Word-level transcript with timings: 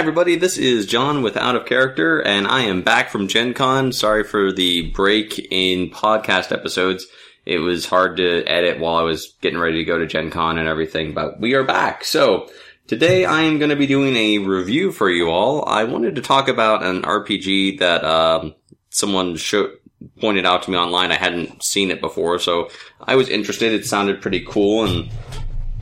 Everybody. 0.00 0.36
This 0.36 0.56
is 0.56 0.86
John 0.86 1.20
with 1.20 1.36
Out 1.36 1.56
of 1.56 1.66
Character, 1.66 2.22
and 2.22 2.46
I 2.46 2.62
am 2.62 2.80
back 2.80 3.10
from 3.10 3.28
Gen 3.28 3.52
Con. 3.52 3.92
Sorry 3.92 4.24
for 4.24 4.50
the 4.50 4.90
break 4.92 5.38
in 5.50 5.90
podcast 5.90 6.52
episodes. 6.52 7.06
It 7.44 7.58
was 7.58 7.84
hard 7.84 8.16
to 8.16 8.42
edit 8.44 8.80
while 8.80 8.94
I 8.94 9.02
was 9.02 9.34
getting 9.42 9.58
ready 9.58 9.76
to 9.76 9.84
go 9.84 9.98
to 9.98 10.06
Gen 10.06 10.30
Con 10.30 10.56
and 10.56 10.66
everything, 10.66 11.12
but 11.12 11.38
we 11.38 11.52
are 11.52 11.64
back. 11.64 12.02
So, 12.06 12.48
today 12.86 13.26
I 13.26 13.42
am 13.42 13.58
going 13.58 13.68
to 13.68 13.76
be 13.76 13.86
doing 13.86 14.16
a 14.16 14.38
review 14.38 14.90
for 14.90 15.10
you 15.10 15.28
all. 15.28 15.68
I 15.68 15.84
wanted 15.84 16.14
to 16.14 16.22
talk 16.22 16.48
about 16.48 16.82
an 16.82 17.02
RPG 17.02 17.80
that 17.80 18.02
um, 18.02 18.54
someone 18.88 19.36
showed, 19.36 19.76
pointed 20.18 20.46
out 20.46 20.62
to 20.62 20.70
me 20.70 20.78
online. 20.78 21.12
I 21.12 21.16
hadn't 21.16 21.62
seen 21.62 21.90
it 21.90 22.00
before, 22.00 22.38
so 22.38 22.70
I 22.98 23.16
was 23.16 23.28
interested. 23.28 23.74
It 23.74 23.84
sounded 23.84 24.22
pretty 24.22 24.46
cool, 24.48 24.86
and 24.86 25.10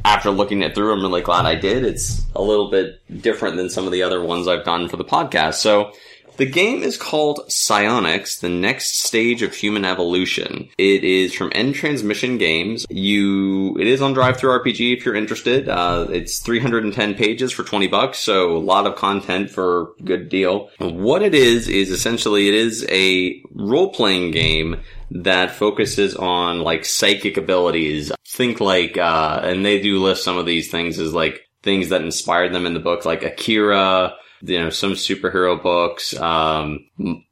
after 0.08 0.30
looking 0.30 0.62
it 0.62 0.74
through, 0.74 0.92
I'm 0.92 1.02
really 1.02 1.20
glad 1.20 1.44
I 1.44 1.54
did. 1.54 1.84
It's 1.84 2.24
a 2.34 2.40
little 2.40 2.70
bit 2.70 3.00
different 3.20 3.56
than 3.56 3.68
some 3.68 3.84
of 3.84 3.92
the 3.92 4.02
other 4.02 4.22
ones 4.22 4.48
I've 4.48 4.64
done 4.64 4.88
for 4.88 4.96
the 4.96 5.04
podcast. 5.04 5.54
So 5.56 5.92
the 6.38 6.46
game 6.46 6.82
is 6.82 6.96
called 6.96 7.40
Psionics, 7.48 8.38
the 8.38 8.48
next 8.48 9.00
stage 9.00 9.42
of 9.42 9.54
human 9.54 9.84
evolution. 9.84 10.70
It 10.78 11.04
is 11.04 11.34
from 11.34 11.52
End 11.54 11.74
Transmission 11.74 12.38
Games. 12.38 12.86
You, 12.88 13.76
it 13.78 13.86
is 13.86 14.00
on 14.00 14.14
DriveThruRPG 14.14 14.96
if 14.96 15.04
you're 15.04 15.14
interested. 15.14 15.68
Uh, 15.68 16.06
it's 16.10 16.38
310 16.38 17.14
pages 17.14 17.52
for 17.52 17.64
20 17.64 17.88
bucks, 17.88 18.18
so 18.18 18.56
a 18.56 18.58
lot 18.58 18.86
of 18.86 18.96
content 18.96 19.50
for 19.50 19.90
a 19.98 20.02
good 20.04 20.28
deal. 20.30 20.70
What 20.78 21.22
it 21.22 21.34
is, 21.34 21.68
is 21.68 21.90
essentially 21.90 22.48
it 22.48 22.54
is 22.54 22.86
a 22.88 23.42
role-playing 23.52 24.30
game 24.30 24.80
that 25.10 25.52
focuses 25.52 26.14
on 26.14 26.60
like 26.60 26.84
psychic 26.84 27.36
abilities. 27.36 28.12
Think 28.26 28.60
like, 28.60 28.96
uh, 28.96 29.40
and 29.42 29.64
they 29.64 29.80
do 29.80 30.02
list 30.02 30.24
some 30.24 30.38
of 30.38 30.46
these 30.46 30.70
things 30.70 30.98
as 30.98 31.14
like 31.14 31.40
things 31.62 31.88
that 31.88 32.02
inspired 32.02 32.52
them 32.52 32.66
in 32.66 32.74
the 32.74 32.80
book, 32.80 33.04
like 33.04 33.22
Akira, 33.22 34.14
you 34.42 34.60
know, 34.60 34.70
some 34.70 34.92
superhero 34.92 35.60
books, 35.60 36.16
um, 36.18 36.86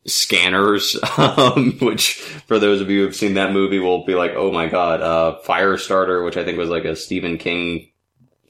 scanners, 0.07 0.99
um, 1.19 1.77
which 1.81 2.15
for 2.47 2.59
those 2.59 2.81
of 2.81 2.91
you 2.91 3.05
who've 3.05 3.15
seen 3.15 3.35
that 3.35 3.53
movie 3.53 3.79
will 3.79 4.05
be 4.05 4.15
like, 4.15 4.33
oh 4.35 4.51
my 4.51 4.67
god, 4.67 5.01
uh, 5.01 5.39
Firestarter, 5.45 6.25
which 6.25 6.37
I 6.37 6.45
think 6.45 6.59
was 6.59 6.71
like 6.71 6.85
a 6.85 6.97
Stephen 6.97 7.39
King 7.39 7.91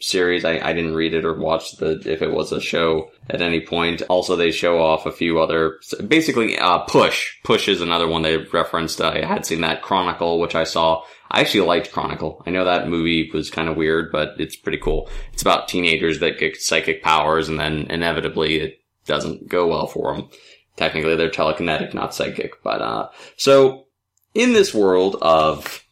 series. 0.01 0.45
I, 0.45 0.59
I 0.59 0.73
didn't 0.73 0.95
read 0.95 1.15
it 1.15 1.25
or 1.25 1.35
watch 1.35 1.77
the 1.77 2.01
if 2.05 2.23
it 2.23 2.33
was 2.33 2.53
a 2.53 2.61
show 2.61 3.11
at 3.31 3.43
any 3.43 3.61
point. 3.61 4.03
Also, 4.09 4.37
they 4.37 4.51
show 4.51 4.81
off 4.81 5.07
a 5.07 5.13
few 5.13 5.41
other 5.41 5.79
basically 6.07 6.59
uh, 6.59 6.79
Push. 6.81 7.37
Push 7.45 7.69
is 7.69 7.81
another 7.81 8.09
one 8.09 8.23
they 8.23 8.37
referenced. 8.37 9.01
I 9.01 9.25
had 9.25 9.47
seen 9.47 9.61
that 9.63 9.83
Chronicle, 9.83 10.41
which 10.41 10.55
I 10.55 10.65
saw. 10.65 11.03
I 11.31 11.41
actually 11.41 11.67
liked 11.67 11.93
Chronicle. 11.93 12.43
I 12.47 12.51
know 12.51 12.65
that 12.65 12.89
movie 12.89 13.31
was 13.33 13.51
kind 13.51 13.69
of 13.69 13.77
weird, 13.77 14.13
but 14.13 14.41
it's 14.41 14.57
pretty 14.57 14.79
cool. 14.79 15.11
It's 15.33 15.43
about 15.43 15.69
teenagers 15.69 16.21
that 16.21 16.39
get 16.39 16.61
psychic 16.61 17.03
powers, 17.03 17.49
and 17.49 17.59
then 17.59 17.87
inevitably 17.91 18.61
it 18.61 18.81
doesn't 19.07 19.49
go 19.49 19.67
well 19.67 19.87
for 19.87 20.15
them. 20.15 20.29
Technically, 20.77 21.17
they're 21.17 21.31
telekinetic, 21.31 21.95
not 21.95 22.15
psychic. 22.15 22.63
But 22.63 22.83
uh, 22.83 23.09
so 23.37 23.87
in 24.35 24.53
this 24.53 24.75
world 24.75 25.17
of 25.23 25.83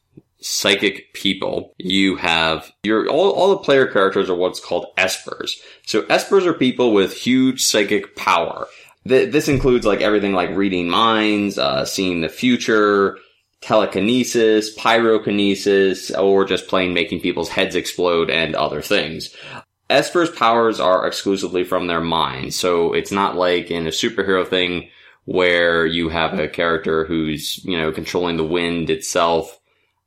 psychic 0.44 1.14
people, 1.14 1.74
you 1.78 2.16
have 2.16 2.70
your 2.82 3.08
all, 3.08 3.30
all 3.30 3.50
the 3.50 3.56
player 3.56 3.86
characters 3.86 4.28
are 4.28 4.34
what's 4.34 4.60
called 4.60 4.86
espers. 4.98 5.52
So 5.86 6.02
espers 6.02 6.44
are 6.44 6.52
people 6.52 6.92
with 6.92 7.16
huge 7.16 7.62
psychic 7.62 8.14
power. 8.14 8.66
Th- 9.08 9.32
this 9.32 9.48
includes 9.48 9.86
like 9.86 10.02
everything 10.02 10.34
like 10.34 10.50
reading 10.50 10.88
minds, 10.88 11.58
uh, 11.58 11.86
seeing 11.86 12.20
the 12.20 12.28
future, 12.28 13.18
telekinesis, 13.62 14.76
pyrokinesis, 14.76 16.16
or 16.22 16.44
just 16.44 16.68
plain 16.68 16.92
making 16.92 17.20
people's 17.20 17.48
heads 17.48 17.74
explode 17.74 18.28
and 18.28 18.54
other 18.54 18.82
things. 18.82 19.34
Esper's 19.88 20.30
powers 20.30 20.78
are 20.78 21.06
exclusively 21.06 21.64
from 21.64 21.86
their 21.86 22.00
mind, 22.00 22.52
so 22.52 22.92
it's 22.92 23.12
not 23.12 23.36
like 23.36 23.70
in 23.70 23.86
a 23.86 23.90
superhero 23.90 24.46
thing 24.46 24.90
where 25.24 25.86
you 25.86 26.10
have 26.10 26.38
a 26.38 26.48
character 26.48 27.06
who's, 27.06 27.64
you 27.64 27.78
know, 27.78 27.92
controlling 27.92 28.36
the 28.36 28.44
wind 28.44 28.90
itself 28.90 29.58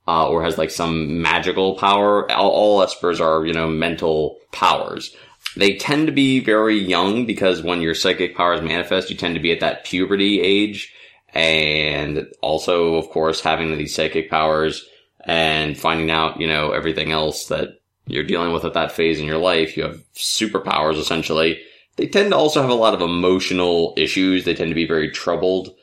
uh, 0.08 0.30
or 0.30 0.44
has 0.44 0.58
like 0.58 0.72
some 0.72 1.22
magical 1.22 1.76
power. 1.76 2.32
All, 2.32 2.50
all 2.50 2.86
espers 2.86 3.20
are, 3.20 3.46
you 3.46 3.54
know, 3.54 3.68
mental 3.68 4.40
powers. 4.52 5.16
They 5.56 5.76
tend 5.76 6.08
to 6.08 6.14
be 6.14 6.40
very 6.40 6.78
young 6.78 7.26
because 7.26 7.62
when 7.62 7.82
your 7.82 7.96
psychic 7.96 8.36
powers 8.36 8.62
manifest, 8.62 9.10
you 9.10 9.16
tend 9.16 9.36
to 9.36 9.42
be 9.42 9.52
at 9.52 9.60
that 9.60 9.86
puberty 9.86 10.40
age. 10.42 10.94
And 11.34 12.28
also, 12.42 12.96
of 12.96 13.10
course, 13.10 13.42
having 13.42 13.78
these 13.78 13.94
psychic 13.94 14.30
powers 14.30 14.88
and 15.26 15.78
finding 15.78 16.10
out, 16.10 16.40
you 16.40 16.48
know, 16.48 16.72
everything 16.72 17.12
else 17.12 17.48
that 17.48 17.80
you're 18.06 18.24
dealing 18.24 18.54
with 18.54 18.66
at 18.66 18.74
that 18.74 18.94
phase 18.94 19.20
in 19.20 19.26
your 19.26 19.38
life. 19.38 19.76
You 19.76 19.84
have 19.84 20.02
superpowers 20.14 20.98
essentially. 20.98 21.60
They 21.98 22.08
tend 22.08 22.32
to 22.32 22.38
also 22.38 22.62
have 22.62 22.70
a 22.70 22.76
lot 22.76 22.94
of 22.94 23.02
emotional 23.02 23.94
issues. 23.98 24.46
They 24.46 24.54
tend 24.54 24.70
to 24.70 24.76
be 24.76 24.88
very 24.88 25.12
troubled 25.12 25.76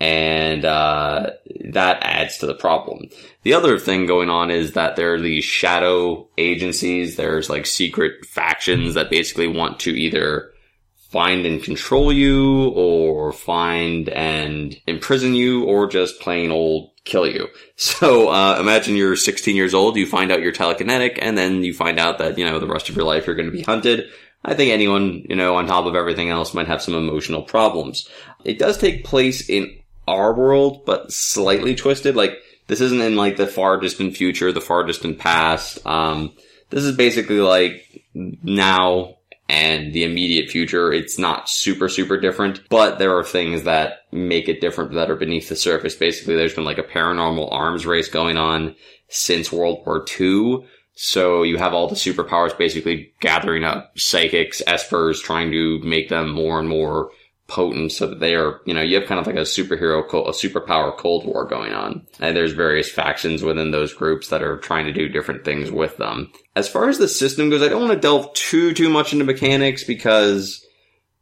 and 0.00 0.64
uh, 0.64 1.30
that 1.66 1.98
adds 2.02 2.38
to 2.38 2.46
the 2.46 2.54
problem. 2.54 3.10
The 3.42 3.52
other 3.52 3.78
thing 3.78 4.06
going 4.06 4.30
on 4.30 4.50
is 4.50 4.72
that 4.72 4.96
there 4.96 5.14
are 5.14 5.20
these 5.20 5.44
shadow 5.44 6.26
agencies. 6.38 7.16
There's 7.16 7.50
like 7.50 7.66
secret 7.66 8.24
factions 8.24 8.94
that 8.94 9.10
basically 9.10 9.46
want 9.46 9.78
to 9.80 9.90
either 9.90 10.52
find 11.10 11.44
and 11.44 11.62
control 11.62 12.12
you, 12.12 12.70
or 12.70 13.32
find 13.32 14.08
and 14.08 14.74
imprison 14.86 15.34
you, 15.34 15.64
or 15.64 15.86
just 15.86 16.20
plain 16.20 16.50
old 16.50 16.90
kill 17.04 17.26
you. 17.26 17.48
So 17.76 18.28
uh, 18.28 18.58
imagine 18.60 18.94
you're 18.94 19.16
16 19.16 19.56
years 19.56 19.72
old, 19.72 19.96
you 19.96 20.04
find 20.04 20.30
out 20.30 20.42
you're 20.42 20.52
telekinetic, 20.52 21.18
and 21.22 21.36
then 21.36 21.64
you 21.64 21.72
find 21.72 21.98
out 21.98 22.18
that 22.18 22.36
you 22.36 22.44
know 22.44 22.58
the 22.58 22.66
rest 22.66 22.90
of 22.90 22.96
your 22.96 23.06
life 23.06 23.26
you're 23.26 23.36
going 23.36 23.50
to 23.50 23.56
be 23.56 23.62
hunted. 23.62 24.10
I 24.44 24.52
think 24.52 24.70
anyone, 24.70 25.24
you 25.26 25.34
know, 25.34 25.56
on 25.56 25.66
top 25.66 25.86
of 25.86 25.94
everything 25.94 26.28
else 26.28 26.52
might 26.52 26.66
have 26.66 26.82
some 26.82 26.94
emotional 26.94 27.42
problems. 27.42 28.06
It 28.44 28.58
does 28.58 28.76
take 28.76 29.04
place 29.04 29.48
in 29.48 29.79
our 30.06 30.34
world, 30.34 30.84
but 30.84 31.12
slightly 31.12 31.74
twisted. 31.74 32.16
Like 32.16 32.38
this 32.66 32.80
isn't 32.80 33.00
in 33.00 33.16
like 33.16 33.36
the 33.36 33.46
far 33.46 33.78
distant 33.78 34.16
future, 34.16 34.52
the 34.52 34.60
far 34.60 34.84
distant 34.84 35.18
past. 35.18 35.84
Um, 35.86 36.32
this 36.70 36.84
is 36.84 36.96
basically 36.96 37.40
like 37.40 38.04
now 38.14 39.16
and 39.48 39.92
the 39.92 40.04
immediate 40.04 40.48
future. 40.48 40.92
It's 40.92 41.18
not 41.18 41.48
super, 41.48 41.88
super 41.88 42.18
different, 42.18 42.60
but 42.68 43.00
there 43.00 43.16
are 43.18 43.24
things 43.24 43.64
that 43.64 44.04
make 44.12 44.48
it 44.48 44.60
different 44.60 44.92
that 44.92 45.10
are 45.10 45.16
beneath 45.16 45.48
the 45.48 45.56
surface. 45.56 45.96
Basically, 45.96 46.36
there's 46.36 46.54
been 46.54 46.64
like 46.64 46.78
a 46.78 46.84
paranormal 46.84 47.52
arms 47.52 47.84
race 47.84 48.08
going 48.08 48.36
on 48.36 48.76
since 49.08 49.50
World 49.50 49.82
War 49.84 50.06
II. 50.20 50.64
So 50.94 51.42
you 51.42 51.56
have 51.56 51.74
all 51.74 51.88
the 51.88 51.96
superpowers 51.96 52.56
basically 52.56 53.12
gathering 53.20 53.64
up 53.64 53.98
psychics, 53.98 54.62
espers, 54.68 55.20
trying 55.20 55.50
to 55.50 55.80
make 55.80 56.08
them 56.08 56.30
more 56.30 56.60
and 56.60 56.68
more 56.68 57.10
potent 57.50 57.92
so 57.92 58.06
that 58.06 58.20
they 58.20 58.34
are, 58.34 58.60
you 58.64 58.72
know, 58.72 58.80
you 58.80 58.98
have 58.98 59.08
kind 59.08 59.20
of 59.20 59.26
like 59.26 59.36
a 59.36 59.40
superhero, 59.40 60.04
a 60.04 60.30
superpower 60.30 60.96
cold 60.96 61.26
war 61.26 61.44
going 61.44 61.72
on. 61.72 62.06
And 62.20 62.36
there's 62.36 62.52
various 62.52 62.90
factions 62.90 63.42
within 63.42 63.72
those 63.72 63.92
groups 63.92 64.28
that 64.28 64.42
are 64.42 64.56
trying 64.58 64.86
to 64.86 64.92
do 64.92 65.08
different 65.08 65.44
things 65.44 65.70
with 65.70 65.96
them. 65.96 66.32
As 66.54 66.68
far 66.68 66.88
as 66.88 66.98
the 66.98 67.08
system 67.08 67.50
goes, 67.50 67.62
I 67.62 67.68
don't 67.68 67.82
want 67.82 67.92
to 67.92 67.98
delve 67.98 68.32
too, 68.34 68.72
too 68.72 68.88
much 68.88 69.12
into 69.12 69.24
mechanics 69.24 69.84
because, 69.84 70.64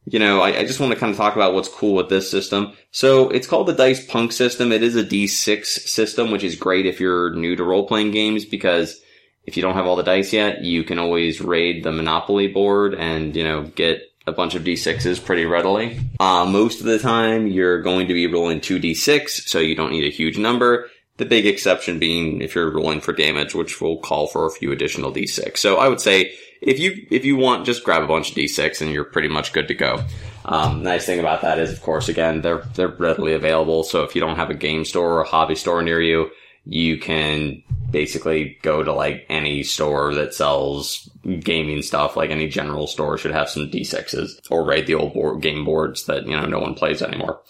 you 0.04 0.18
know, 0.18 0.40
I, 0.40 0.58
I 0.58 0.64
just 0.64 0.80
want 0.80 0.92
to 0.92 0.98
kind 0.98 1.10
of 1.10 1.16
talk 1.16 1.34
about 1.34 1.54
what's 1.54 1.68
cool 1.68 1.94
with 1.94 2.10
this 2.10 2.30
system. 2.30 2.74
So 2.90 3.30
it's 3.30 3.46
called 3.46 3.66
the 3.66 3.74
Dice 3.74 4.06
Punk 4.06 4.32
system. 4.32 4.70
It 4.70 4.82
is 4.82 4.96
a 4.96 5.04
D6 5.04 5.64
system, 5.64 6.30
which 6.30 6.44
is 6.44 6.56
great 6.56 6.86
if 6.86 7.00
you're 7.00 7.34
new 7.34 7.56
to 7.56 7.64
role 7.64 7.88
playing 7.88 8.10
games 8.10 8.44
because 8.44 9.00
if 9.44 9.56
you 9.56 9.62
don't 9.62 9.74
have 9.74 9.86
all 9.86 9.96
the 9.96 10.02
dice 10.02 10.34
yet, 10.34 10.62
you 10.62 10.84
can 10.84 10.98
always 10.98 11.40
raid 11.40 11.82
the 11.82 11.90
Monopoly 11.90 12.48
board 12.48 12.92
and, 12.92 13.34
you 13.34 13.42
know, 13.42 13.62
get 13.62 14.02
a 14.28 14.32
bunch 14.32 14.54
of 14.54 14.62
d6s 14.62 15.24
pretty 15.24 15.44
readily. 15.44 15.98
Uh, 16.20 16.44
most 16.44 16.80
of 16.80 16.86
the 16.86 16.98
time, 16.98 17.46
you're 17.46 17.82
going 17.82 18.08
to 18.08 18.14
be 18.14 18.26
rolling 18.26 18.60
2d6, 18.60 19.48
so 19.48 19.58
you 19.58 19.74
don't 19.74 19.90
need 19.90 20.04
a 20.04 20.14
huge 20.14 20.38
number. 20.38 20.88
The 21.16 21.24
big 21.24 21.46
exception 21.46 21.98
being 21.98 22.42
if 22.42 22.54
you're 22.54 22.70
rolling 22.70 23.00
for 23.00 23.12
damage, 23.12 23.54
which 23.54 23.80
will 23.80 23.98
call 23.98 24.28
for 24.28 24.46
a 24.46 24.50
few 24.50 24.70
additional 24.70 25.12
d6. 25.12 25.56
So 25.56 25.78
I 25.78 25.88
would 25.88 26.00
say 26.00 26.32
if 26.60 26.78
you 26.78 27.06
if 27.10 27.24
you 27.24 27.36
want, 27.36 27.66
just 27.66 27.84
grab 27.84 28.02
a 28.02 28.06
bunch 28.06 28.30
of 28.30 28.36
d6 28.36 28.80
and 28.82 28.92
you're 28.92 29.04
pretty 29.04 29.28
much 29.28 29.52
good 29.52 29.68
to 29.68 29.74
go. 29.74 30.04
Um, 30.44 30.82
nice 30.82 31.06
thing 31.06 31.20
about 31.20 31.42
that 31.42 31.58
is, 31.58 31.72
of 31.72 31.82
course, 31.82 32.08
again 32.08 32.40
they're 32.40 32.62
they're 32.74 32.88
readily 32.88 33.34
available. 33.34 33.82
So 33.82 34.04
if 34.04 34.14
you 34.14 34.20
don't 34.20 34.36
have 34.36 34.50
a 34.50 34.54
game 34.54 34.84
store 34.84 35.14
or 35.14 35.20
a 35.22 35.28
hobby 35.28 35.56
store 35.56 35.82
near 35.82 36.00
you, 36.00 36.30
you 36.68 36.98
can 36.98 37.62
basically 37.90 38.58
go 38.62 38.82
to 38.82 38.92
like 38.92 39.24
any 39.30 39.62
store 39.62 40.14
that 40.14 40.34
sells 40.34 41.08
gaming 41.40 41.80
stuff, 41.80 42.16
like 42.16 42.30
any 42.30 42.46
general 42.46 42.86
store 42.86 43.16
should 43.16 43.32
have 43.32 43.48
some 43.48 43.70
D6s 43.70 44.50
or 44.50 44.64
raid 44.64 44.86
the 44.86 44.94
old 44.94 45.14
board, 45.14 45.40
game 45.40 45.64
boards 45.64 46.04
that, 46.04 46.26
you 46.26 46.36
know, 46.36 46.44
no 46.44 46.58
one 46.58 46.74
plays 46.74 47.00
anymore. 47.00 47.40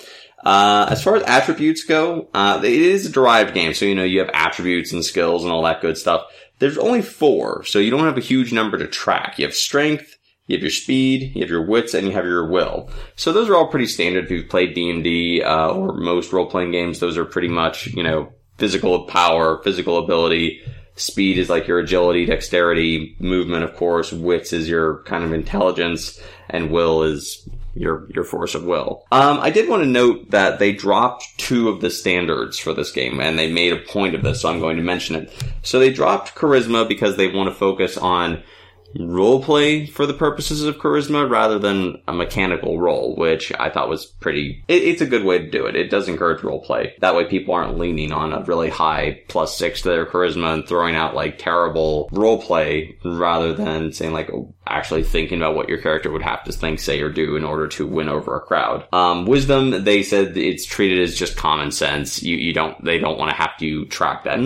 Uh, 0.45 0.87
as 0.89 1.03
far 1.03 1.17
as 1.17 1.25
attributes 1.25 1.83
go, 1.83 2.29
uh, 2.33 2.61
it 2.63 2.73
is 2.73 3.07
a 3.07 3.11
derived 3.11 3.55
game. 3.55 3.75
So, 3.75 3.87
you 3.87 3.97
know, 3.97 4.05
you 4.05 4.21
have 4.21 4.31
attributes 4.33 4.93
and 4.93 5.05
skills 5.05 5.43
and 5.43 5.53
all 5.53 5.65
that 5.65 5.81
good 5.81 5.99
stuff. 5.99 6.27
There's 6.61 6.79
only 6.79 7.03
four, 7.03 7.65
so 7.65 7.81
you 7.81 7.91
don't 7.91 8.05
have 8.05 8.19
a 8.19 8.23
huge 8.23 8.53
number 8.53 8.79
to 8.79 8.87
track. 8.87 9.39
You 9.39 9.47
have 9.47 9.55
strength, 9.55 10.17
you 10.47 10.57
have 10.57 10.63
your 10.63 10.71
speed, 10.71 11.35
you 11.35 11.41
have 11.41 11.51
your 11.51 11.67
wits, 11.67 11.95
and 11.95 12.07
you 12.07 12.13
have 12.13 12.25
your 12.25 12.49
will. 12.49 12.89
So 13.17 13.33
those 13.33 13.49
are 13.49 13.57
all 13.57 13.69
pretty 13.69 13.87
standard 13.87 14.25
if 14.25 14.31
you've 14.31 14.49
played 14.49 14.75
D&D, 14.75 15.43
uh, 15.43 15.71
or 15.71 15.95
most 15.95 16.33
role-playing 16.33 16.71
games. 16.71 17.01
Those 17.01 17.19
are 17.19 17.25
pretty 17.25 17.49
much, 17.49 17.89
you 17.89 18.03
know, 18.05 18.33
physical 18.59 19.05
power, 19.05 19.63
physical 19.63 19.99
ability, 19.99 20.61
Speed 20.99 21.39
is 21.39 21.49
like 21.49 21.69
your 21.69 21.79
agility, 21.79 22.27
dexterity, 22.27 23.17
movement, 23.21 23.63
of 23.63 23.77
course. 23.77 24.13
Wits 24.13 24.53
is 24.53 24.69
your 24.69 25.03
kind 25.05 25.23
of 25.23 25.33
intelligence, 25.33 26.21
and 26.51 26.71
will 26.71 27.05
is 27.05 27.49
your 27.75 28.09
your 28.13 28.25
force 28.25 28.57
of 28.57 28.65
will. 28.65 29.05
Um, 29.13 29.39
I 29.39 29.51
did 29.51 29.69
want 29.69 29.83
to 29.83 29.89
note 29.89 30.33
that 30.33 30.59
they 30.59 30.73
dropped 30.73 31.39
two 31.39 31.69
of 31.69 31.81
the 31.81 31.91
standards 31.91 32.59
for 32.59 32.75
this 32.75 32.91
game, 32.91 33.21
and 33.21 33.39
they 33.39 33.51
made 33.51 33.73
a 33.73 33.77
point 33.77 34.17
of 34.17 34.23
this, 34.23 34.41
so 34.41 34.51
I'm 34.51 34.59
going 34.59 34.77
to 34.77 34.83
mention 34.83 35.15
it. 35.15 35.33
So 35.63 35.79
they 35.79 35.93
dropped 35.93 36.35
charisma 36.35 36.89
because 36.89 37.17
they 37.17 37.29
want 37.29 37.49
to 37.49 37.55
focus 37.55 37.97
on 37.97 38.43
roleplay 38.97 39.89
for 39.89 40.07
the 40.07 40.15
purposes 40.15 40.65
of 40.65 40.77
charisma 40.77 41.29
rather 41.29 41.59
than 41.59 42.01
a 42.09 42.13
mechanical 42.13 42.81
role, 42.81 43.15
which 43.17 43.53
I 43.59 43.71
thought 43.71 43.89
was 43.89 44.07
pretty, 44.07 44.65
it, 44.69 44.83
it's 44.83 45.03
a 45.03 45.07
good 45.07 45.25
way 45.25 45.39
to 45.39 45.51
do 45.51 45.67
it. 45.67 45.77
It 45.77 45.91
does 45.91 46.09
encourage 46.09 46.43
role 46.43 46.61
play. 46.61 46.95
That 47.01 47.15
way 47.15 47.27
people 47.27 47.55
aren't 47.55 47.79
leaning 47.79 48.13
on 48.13 48.33
a 48.33 48.43
really 48.45 48.71
high 48.71 49.23
plus 49.29 49.57
six 49.57 49.83
to 49.83 49.89
their 49.89 50.07
charisma 50.07 50.55
and 50.55 50.67
throwing 50.67 50.97
out 50.97 51.15
like 51.15 51.39
terrible 51.39 52.09
role 52.13 52.41
play 52.41 52.97
rather 53.05 53.53
than 53.53 53.93
saying 53.93 54.13
like 54.13 54.31
actually 54.67 55.03
thinking 55.03 55.39
about 55.39 55.55
what 55.55 55.69
your 55.69 55.79
character 55.79 56.11
would 56.11 56.23
have 56.23 56.45
to 56.45 56.53
think, 56.53 56.79
say, 56.79 57.01
or 57.01 57.11
do 57.11 57.37
in 57.37 57.45
order 57.45 57.69
to 57.69 57.87
win 57.87 58.09
over 58.09 58.37
a 58.37 58.41
crowd. 58.41 58.87
Um, 58.93 59.27
wisdom, 59.27 59.85
they 59.85 60.03
said 60.03 60.37
it's 60.37 60.67
treated 60.67 61.01
as 61.01 61.15
just 61.15 61.37
common 61.37 61.71
sense. 61.71 62.23
You, 62.23 62.37
you 62.37 62.53
don't, 62.53 62.83
they 62.85 62.99
don't 62.99 63.19
want 63.19 63.31
to 63.31 63.37
have 63.37 63.57
to 63.59 63.87
track 63.87 64.25
that. 64.25 64.39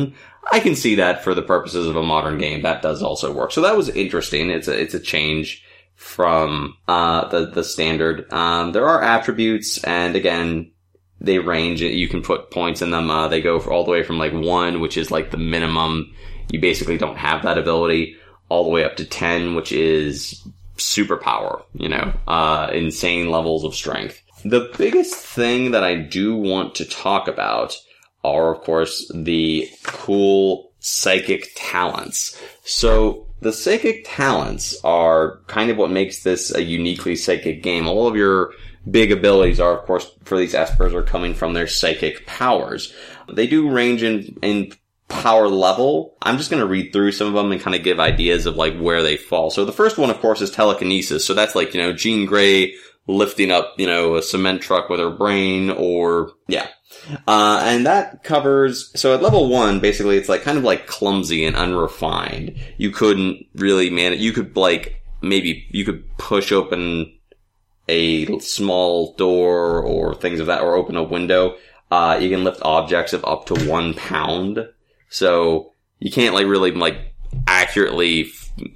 I 0.50 0.60
can 0.60 0.74
see 0.74 0.96
that 0.96 1.22
for 1.22 1.34
the 1.34 1.42
purposes 1.42 1.86
of 1.86 1.96
a 1.96 2.02
modern 2.02 2.38
game, 2.38 2.62
that 2.62 2.82
does 2.82 3.02
also 3.02 3.32
work. 3.32 3.52
So 3.52 3.60
that 3.60 3.76
was 3.76 3.88
interesting. 3.90 4.50
It's 4.50 4.68
a, 4.68 4.78
it's 4.78 4.94
a 4.94 5.00
change 5.00 5.64
from, 5.94 6.76
uh, 6.88 7.28
the, 7.28 7.46
the 7.46 7.64
standard. 7.64 8.32
Um, 8.32 8.72
there 8.72 8.88
are 8.88 9.02
attributes 9.02 9.82
and 9.84 10.16
again, 10.16 10.72
they 11.20 11.38
range. 11.38 11.80
You 11.80 12.08
can 12.08 12.22
put 12.22 12.50
points 12.50 12.82
in 12.82 12.90
them. 12.90 13.08
Uh, 13.08 13.28
they 13.28 13.40
go 13.40 13.60
all 13.60 13.84
the 13.84 13.92
way 13.92 14.02
from 14.02 14.18
like 14.18 14.32
one, 14.32 14.80
which 14.80 14.96
is 14.96 15.10
like 15.10 15.30
the 15.30 15.36
minimum. 15.36 16.12
You 16.50 16.60
basically 16.60 16.98
don't 16.98 17.16
have 17.16 17.42
that 17.42 17.58
ability 17.58 18.16
all 18.48 18.64
the 18.64 18.70
way 18.70 18.84
up 18.84 18.96
to 18.96 19.04
10, 19.04 19.54
which 19.54 19.72
is 19.72 20.46
superpower, 20.76 21.62
you 21.74 21.88
know, 21.88 22.12
uh, 22.26 22.70
insane 22.72 23.30
levels 23.30 23.64
of 23.64 23.74
strength. 23.74 24.20
The 24.44 24.72
biggest 24.76 25.14
thing 25.14 25.70
that 25.70 25.84
I 25.84 25.94
do 25.94 26.36
want 26.36 26.74
to 26.76 26.84
talk 26.84 27.28
about 27.28 27.76
are, 28.24 28.54
of 28.54 28.62
course, 28.62 29.10
the 29.14 29.68
cool 29.82 30.72
psychic 30.78 31.50
talents. 31.54 32.40
So 32.64 33.26
the 33.40 33.52
psychic 33.52 34.04
talents 34.06 34.76
are 34.84 35.40
kind 35.46 35.70
of 35.70 35.76
what 35.76 35.90
makes 35.90 36.22
this 36.22 36.54
a 36.54 36.62
uniquely 36.62 37.16
psychic 37.16 37.62
game. 37.62 37.86
All 37.86 38.06
of 38.06 38.16
your 38.16 38.52
big 38.90 39.12
abilities 39.12 39.60
are, 39.60 39.78
of 39.78 39.86
course, 39.86 40.10
for 40.24 40.36
these 40.38 40.54
espers 40.54 40.92
are 40.92 41.02
coming 41.02 41.34
from 41.34 41.52
their 41.52 41.66
psychic 41.66 42.26
powers. 42.26 42.92
They 43.32 43.46
do 43.46 43.70
range 43.70 44.02
in, 44.02 44.36
in 44.42 44.72
power 45.08 45.48
level. 45.48 46.16
I'm 46.22 46.38
just 46.38 46.50
going 46.50 46.60
to 46.62 46.66
read 46.66 46.92
through 46.92 47.12
some 47.12 47.28
of 47.28 47.34
them 47.34 47.52
and 47.52 47.60
kind 47.60 47.76
of 47.76 47.84
give 47.84 48.00
ideas 48.00 48.46
of 48.46 48.56
like 48.56 48.78
where 48.78 49.02
they 49.02 49.16
fall. 49.16 49.50
So 49.50 49.64
the 49.64 49.72
first 49.72 49.98
one, 49.98 50.10
of 50.10 50.20
course, 50.20 50.40
is 50.40 50.50
telekinesis. 50.50 51.24
So 51.24 51.34
that's 51.34 51.54
like, 51.54 51.74
you 51.74 51.82
know, 51.82 51.92
Jean 51.92 52.26
Grey 52.26 52.74
lifting 53.06 53.50
up, 53.50 53.74
you 53.78 53.86
know, 53.86 54.16
a 54.16 54.22
cement 54.22 54.62
truck 54.62 54.88
with 54.88 55.00
her 55.00 55.10
brain 55.10 55.70
or, 55.70 56.32
yeah, 56.48 56.68
uh, 57.26 57.60
and 57.64 57.86
that 57.86 58.22
covers, 58.22 58.92
so 58.98 59.14
at 59.14 59.22
level 59.22 59.48
one, 59.48 59.80
basically 59.80 60.16
it's 60.16 60.28
like 60.28 60.42
kind 60.42 60.58
of 60.58 60.64
like 60.64 60.86
clumsy 60.86 61.44
and 61.44 61.56
unrefined. 61.56 62.56
You 62.76 62.90
couldn't 62.90 63.46
really 63.54 63.90
manage, 63.90 64.20
you 64.20 64.32
could 64.32 64.56
like, 64.56 65.02
maybe 65.20 65.66
you 65.70 65.84
could 65.84 66.16
push 66.18 66.52
open 66.52 67.12
a 67.88 68.38
small 68.38 69.14
door 69.14 69.82
or 69.82 70.14
things 70.14 70.40
of 70.40 70.46
that, 70.46 70.62
or 70.62 70.76
open 70.76 70.96
a 70.96 71.02
window. 71.02 71.56
Uh, 71.90 72.18
you 72.20 72.30
can 72.30 72.44
lift 72.44 72.62
objects 72.62 73.12
of 73.12 73.24
up 73.24 73.46
to 73.46 73.68
one 73.68 73.94
pound. 73.94 74.66
So 75.08 75.72
you 75.98 76.10
can't 76.10 76.34
like 76.34 76.46
really 76.46 76.70
like 76.70 77.14
accurately 77.46 78.24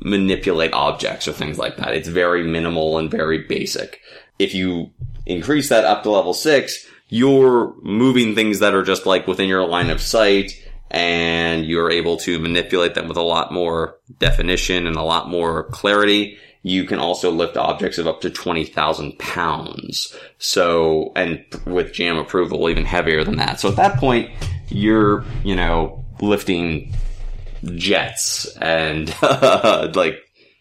manipulate 0.01 0.73
objects 0.73 1.29
or 1.29 1.33
things 1.33 1.59
like 1.59 1.77
that. 1.77 1.95
It's 1.95 2.09
very 2.09 2.43
minimal 2.43 2.99
and 2.99 3.11
very 3.11 3.47
basic. 3.47 4.01
If 4.39 4.55
you 4.55 4.91
increase 5.25 5.69
that 5.69 5.85
up 5.85 6.03
to 6.03 6.11
level 6.11 6.35
six, 6.35 6.87
you're 7.09 7.75
moving 7.83 8.35
things 8.35 8.59
that 8.61 8.75
are 8.75 8.83
just 8.83 9.07
like 9.07 9.27
within 9.27 9.49
your 9.49 9.67
line 9.67 9.91
of 9.91 10.01
sight 10.01 10.53
and 10.91 11.67
you're 11.67 11.91
able 11.91 12.17
to 12.17 12.39
manipulate 12.39 12.95
them 12.95 13.09
with 13.09 13.17
a 13.17 13.23
lot 13.23 13.53
more 13.53 13.99
definition 14.19 14.87
and 14.87 14.97
a 14.97 15.03
lot 15.03 15.29
more 15.29 15.65
clarity. 15.65 16.39
You 16.63 16.85
can 16.85 16.99
also 16.99 17.31
lift 17.31 17.57
objects 17.57 17.99
of 17.99 18.07
up 18.07 18.21
to 18.23 18.31
20,000 18.31 19.19
pounds. 19.19 20.17
So, 20.39 21.13
and 21.15 21.45
with 21.65 21.93
GM 21.93 22.21
approval, 22.21 22.69
even 22.69 22.85
heavier 22.85 23.25
than 23.25 23.37
that. 23.37 23.61
So 23.61 23.69
at 23.69 23.77
that 23.77 23.99
point, 23.99 24.31
you're, 24.69 25.25
you 25.45 25.55
know, 25.55 26.05
lifting 26.21 26.93
jets 27.75 28.47
and 28.57 29.15
like 29.23 30.19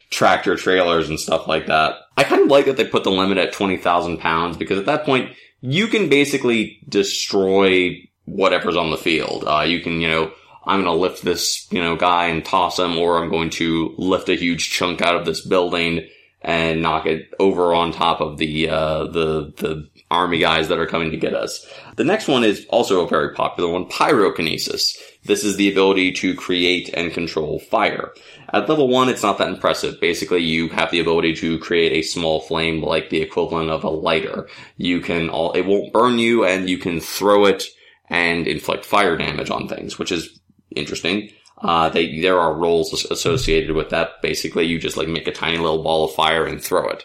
tractor 0.10 0.56
trailers 0.56 1.10
and 1.10 1.20
stuff 1.20 1.48
like 1.48 1.68
that. 1.68 1.96
I 2.18 2.24
kind 2.24 2.44
of 2.44 2.48
like 2.48 2.66
that 2.66 2.78
they 2.78 2.88
put 2.88 3.04
the 3.04 3.12
limit 3.12 3.38
at 3.38 3.54
20,000 3.54 4.18
pounds 4.18 4.58
because 4.58 4.80
at 4.80 4.86
that 4.86 5.06
point, 5.06 5.36
you 5.62 5.88
can 5.88 6.10
basically 6.10 6.80
destroy 6.88 8.02
whatever's 8.26 8.78
on 8.78 8.92
the 8.92 8.98
field. 8.98 9.44
Uh, 9.46 9.62
you 9.62 9.82
can, 9.82 10.00
you 10.00 10.08
know, 10.08 10.32
I'm 10.66 10.82
going 10.82 10.96
to 10.96 11.00
lift 11.00 11.24
this, 11.24 11.68
you 11.72 11.82
know, 11.82 11.96
guy 11.96 12.28
and 12.28 12.44
toss 12.44 12.80
him, 12.80 12.98
or 12.98 13.18
I'm 13.18 13.30
going 13.30 13.50
to 13.52 13.94
lift 13.98 14.30
a 14.30 14.36
huge 14.36 14.72
chunk 14.72 15.02
out 15.02 15.16
of 15.16 15.26
this 15.26 15.46
building 15.46 16.08
and 16.42 16.82
knock 16.82 17.06
it 17.06 17.34
over 17.40 17.74
on 17.74 17.92
top 17.92 18.22
of 18.22 18.38
the, 18.38 18.70
uh, 18.70 19.06
the, 19.06 19.54
the 19.58 19.90
army 20.12 20.40
guys 20.40 20.68
that 20.70 20.80
are 20.80 20.86
coming 20.86 21.12
to 21.12 21.18
get 21.18 21.34
us. 21.34 21.66
The 21.96 22.04
next 22.04 22.28
one 22.28 22.44
is 22.44 22.66
also 22.70 23.04
a 23.04 23.10
very 23.10 23.34
popular 23.34 23.72
one, 23.72 23.86
pyrokinesis. 23.86 24.96
This 25.26 25.44
is 25.44 25.58
the 25.58 25.72
ability 25.72 26.12
to 26.14 26.36
create 26.36 26.90
and 26.94 27.12
control 27.12 27.60
fire. 27.60 28.14
At 28.54 28.70
level 28.70 28.88
one, 28.88 29.10
it's 29.10 29.24
not 29.24 29.40
that 29.40 29.50
impressive. 29.50 30.00
Basically, 30.00 30.42
you 30.42 30.70
have 30.70 30.92
the 30.92 31.00
ability 31.00 31.36
to 31.38 31.58
create 31.60 31.92
a 31.94 32.08
small 32.08 32.42
flame 32.42 32.84
like 32.84 33.10
the 33.10 33.22
equivalent 33.22 33.72
of 33.72 33.84
a 33.84 33.90
lighter. 33.90 34.48
You 34.78 35.02
can 35.02 35.30
all, 35.30 35.52
it 35.54 35.66
won't 35.66 35.92
burn 35.92 36.20
you 36.20 36.46
and 36.46 36.70
you 36.70 36.78
can 36.78 37.00
throw 37.00 37.46
it 37.46 37.66
and 38.08 38.48
inflict 38.48 38.86
fire 38.86 39.18
damage 39.18 39.50
on 39.50 39.68
things, 39.68 39.98
which 39.98 40.12
is 40.12 40.40
interesting. 40.76 41.32
Uh, 41.58 41.90
they, 41.90 42.20
there 42.20 42.40
are 42.40 42.54
roles 42.54 42.94
associated 43.06 43.76
with 43.76 43.90
that. 43.90 44.22
Basically, 44.22 44.66
you 44.66 44.78
just 44.78 44.98
like 44.98 45.08
make 45.08 45.28
a 45.28 45.32
tiny 45.32 45.58
little 45.58 45.82
ball 45.82 46.06
of 46.06 46.14
fire 46.14 46.46
and 46.46 46.62
throw 46.62 46.88
it. 46.90 47.04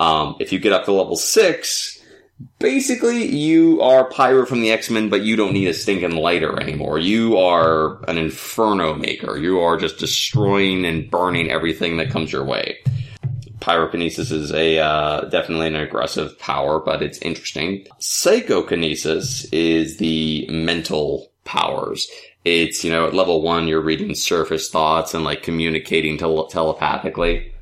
Um, 0.00 0.36
if 0.40 0.52
you 0.52 0.58
get 0.58 0.72
up 0.72 0.86
to 0.86 0.92
level 0.92 1.16
six, 1.16 1.99
basically 2.58 3.24
you 3.24 3.80
are 3.80 4.04
Pyro 4.10 4.46
from 4.46 4.60
the 4.60 4.70
X-Men, 4.70 5.08
but 5.08 5.22
you 5.22 5.36
don't 5.36 5.52
need 5.52 5.68
a 5.68 5.74
stinking 5.74 6.16
lighter 6.16 6.60
anymore. 6.60 6.98
You 6.98 7.38
are 7.38 8.02
an 8.08 8.18
inferno 8.18 8.94
maker. 8.94 9.36
You 9.36 9.60
are 9.60 9.76
just 9.76 9.98
destroying 9.98 10.84
and 10.84 11.10
burning 11.10 11.50
everything 11.50 11.96
that 11.96 12.10
comes 12.10 12.32
your 12.32 12.44
way. 12.44 12.78
Pyrokinesis 13.60 14.32
is 14.32 14.52
a 14.52 14.78
uh, 14.78 15.22
definitely 15.26 15.66
an 15.66 15.76
aggressive 15.76 16.38
power, 16.38 16.80
but 16.80 17.02
it's 17.02 17.18
interesting. 17.18 17.86
Psychokinesis 17.98 19.46
is 19.52 19.98
the 19.98 20.46
mental 20.50 21.30
powers. 21.44 22.08
It's 22.44 22.82
you 22.84 22.90
know 22.90 23.06
at 23.06 23.14
level 23.14 23.42
one 23.42 23.68
you're 23.68 23.82
reading 23.82 24.14
surface 24.14 24.70
thoughts 24.70 25.12
and 25.12 25.24
like 25.24 25.42
communicating 25.42 26.16
tele- 26.16 26.48
telepathically 26.48 27.52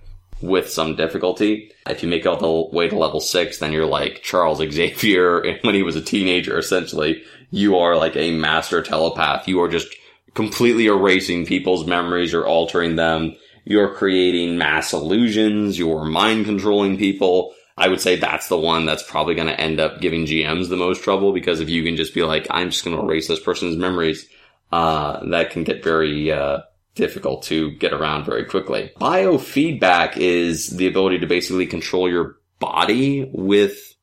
with 0.41 0.71
some 0.71 0.97
difficulty. 0.97 1.73
If 1.87 2.03
you 2.03 2.09
make 2.09 2.23
it 2.23 2.29
all 2.29 2.71
the 2.71 2.77
way 2.77 2.89
to 2.89 2.97
level 2.97 3.21
six, 3.21 3.59
then 3.59 3.73
you're 3.73 3.87
like 3.87 4.23
Charles 4.23 4.59
Xavier 4.59 5.59
when 5.63 5.75
he 5.75 5.83
was 5.83 5.97
a 5.97 6.03
teenager, 6.03 6.59
essentially. 6.59 7.23
You 7.51 7.79
are 7.79 7.97
like 7.97 8.17
a 8.17 8.31
master 8.31 8.83
telepath. 8.83 9.49
You 9.49 9.61
are 9.63 9.69
just 9.69 9.89
completely 10.35 10.87
erasing 10.87 11.47
people's 11.47 11.87
memories 11.87 12.35
or 12.35 12.47
altering 12.47 12.97
them. 12.97 13.37
You're 13.65 13.95
creating 13.95 14.59
mass 14.59 14.93
illusions. 14.93 15.79
You're 15.79 16.05
mind 16.05 16.45
controlling 16.45 16.97
people. 16.97 17.55
I 17.77 17.89
would 17.89 18.01
say 18.01 18.17
that's 18.17 18.49
the 18.49 18.59
one 18.59 18.87
that's 18.87 19.03
probably 19.03 19.35
going 19.35 19.49
to 19.49 19.61
end 19.61 19.79
up 19.79 20.01
giving 20.01 20.27
GMs 20.27 20.69
the 20.69 20.77
most 20.77 21.03
trouble 21.03 21.33
because 21.33 21.61
if 21.61 21.69
you 21.69 21.85
can 21.85 21.97
just 21.97 22.15
be 22.15 22.25
like, 22.25 22.47
I'm 22.51 22.71
just 22.71 22.85
going 22.85 22.97
to 22.97 23.03
erase 23.03 23.29
this 23.29 23.41
person's 23.41 23.77
memories, 23.77 24.29
uh, 24.73 25.25
that 25.31 25.51
can 25.51 25.65
get 25.65 25.85
very, 25.85 26.31
uh, 26.33 26.63
difficult 26.99 27.45
to 27.45 27.71
get 27.73 27.95
around 27.95 28.27
very 28.27 28.45
quickly. 28.45 28.93
Biofeedback 29.01 30.19
is 30.19 30.69
the 30.69 30.87
ability 30.87 31.21
to 31.21 31.27
basically 31.27 31.67
control 31.67 32.11
your 32.11 32.37
body 32.59 33.31
with 33.33 33.95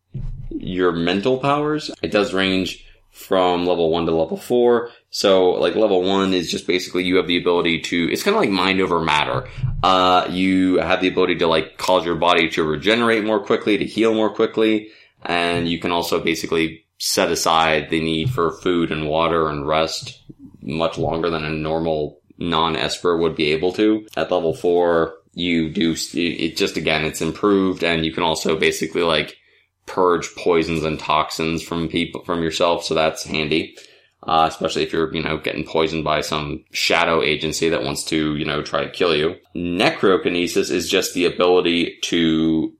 your 0.50 0.92
mental 0.92 1.38
powers. 1.38 1.92
It 2.02 2.12
does 2.12 2.34
range 2.34 2.84
from 3.12 3.66
level 3.66 3.92
one 3.92 4.06
to 4.06 4.12
level 4.12 4.38
four. 4.38 4.92
So 5.10 5.52
like 5.52 5.75
level 5.75 6.02
one 6.02 6.34
is 6.34 6.50
just 6.50 6.68
basically 6.68 7.04
you 7.04 7.18
have 7.18 7.28
the 7.28 7.38
ability 7.38 7.82
to, 7.82 8.10
it's 8.12 8.24
kind 8.24 8.36
of 8.36 8.42
like 8.42 8.50
mind 8.50 8.82
over 8.82 9.00
matter. 9.02 9.48
Uh, 9.84 10.28
you 10.30 10.78
have 10.80 11.02
the 11.02 11.08
ability 11.08 11.36
to 11.36 11.48
like 11.48 11.78
cause 11.78 12.06
your 12.06 12.16
body 12.16 12.50
to 12.50 12.64
regenerate 12.64 13.24
more 13.24 13.44
quickly, 13.44 13.78
to 13.78 13.86
heal 13.86 14.14
more 14.14 14.34
quickly. 14.34 14.90
And 15.24 15.70
you 15.70 15.80
can 15.80 15.92
also 15.92 16.22
basically 16.22 16.86
set 16.98 17.32
aside 17.32 17.90
the 17.90 18.02
need 18.02 18.30
for 18.30 18.52
food 18.52 18.92
and 18.92 19.08
water 19.08 19.50
and 19.50 19.68
rest 19.68 20.22
much 20.62 20.98
longer 20.98 21.30
than 21.30 21.46
a 21.46 21.50
normal 21.50 22.20
non-Esper 22.38 23.18
would 23.18 23.36
be 23.36 23.51
able 23.51 23.74
to. 23.74 24.08
At 24.15 24.32
level 24.32 24.54
four, 24.54 25.15
you 25.34 25.70
do, 25.70 25.96
it 26.13 26.58
just 26.58 26.77
again, 26.77 27.04
it's 27.04 27.22
improved 27.22 27.84
and 27.84 28.06
you 28.06 28.13
can 28.13 28.24
also 28.24 28.58
basically 28.58 29.04
like 29.04 29.38
purge 29.86 30.34
poisons 30.36 30.84
and 30.84 31.00
toxins 31.00 31.62
from 31.62 31.88
people, 31.88 32.24
from 32.24 32.42
yourself. 32.42 32.84
So 32.84 32.96
that's 32.96 33.24
handy. 33.24 33.75
Uh, 34.24 34.48
especially 34.50 34.82
if 34.82 34.92
you're, 34.92 35.13
you 35.13 35.22
know, 35.22 35.38
getting 35.38 35.63
poisoned 35.63 36.04
by 36.04 36.20
some 36.22 36.63
shadow 36.72 37.22
agency 37.22 37.70
that 37.70 37.84
wants 37.84 38.04
to, 38.06 38.36
you 38.36 38.44
know, 38.44 38.63
try 38.63 38.84
to 38.84 38.89
kill 38.89 39.15
you. 39.15 39.36
Necrokinesis 39.56 40.72
is 40.72 40.89
just 40.89 41.13
the 41.13 41.25
ability 41.25 42.00
to 42.01 42.74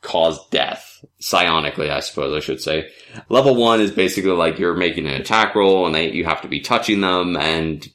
cause 0.00 0.38
death. 0.48 1.04
Psionically, 1.20 1.90
I 1.90 2.00
suppose 2.00 2.34
I 2.34 2.40
should 2.40 2.62
say. 2.62 2.90
Level 3.28 3.56
one 3.56 3.82
is 3.82 3.90
basically 3.90 4.30
like 4.30 4.58
you're 4.58 4.74
making 4.74 5.06
an 5.06 5.20
attack 5.20 5.54
roll 5.54 5.84
and 5.84 5.94
they, 5.94 6.12
you 6.12 6.24
have 6.24 6.40
to 6.42 6.48
be 6.48 6.60
touching 6.60 7.02
them 7.02 7.36
and, 7.36 7.86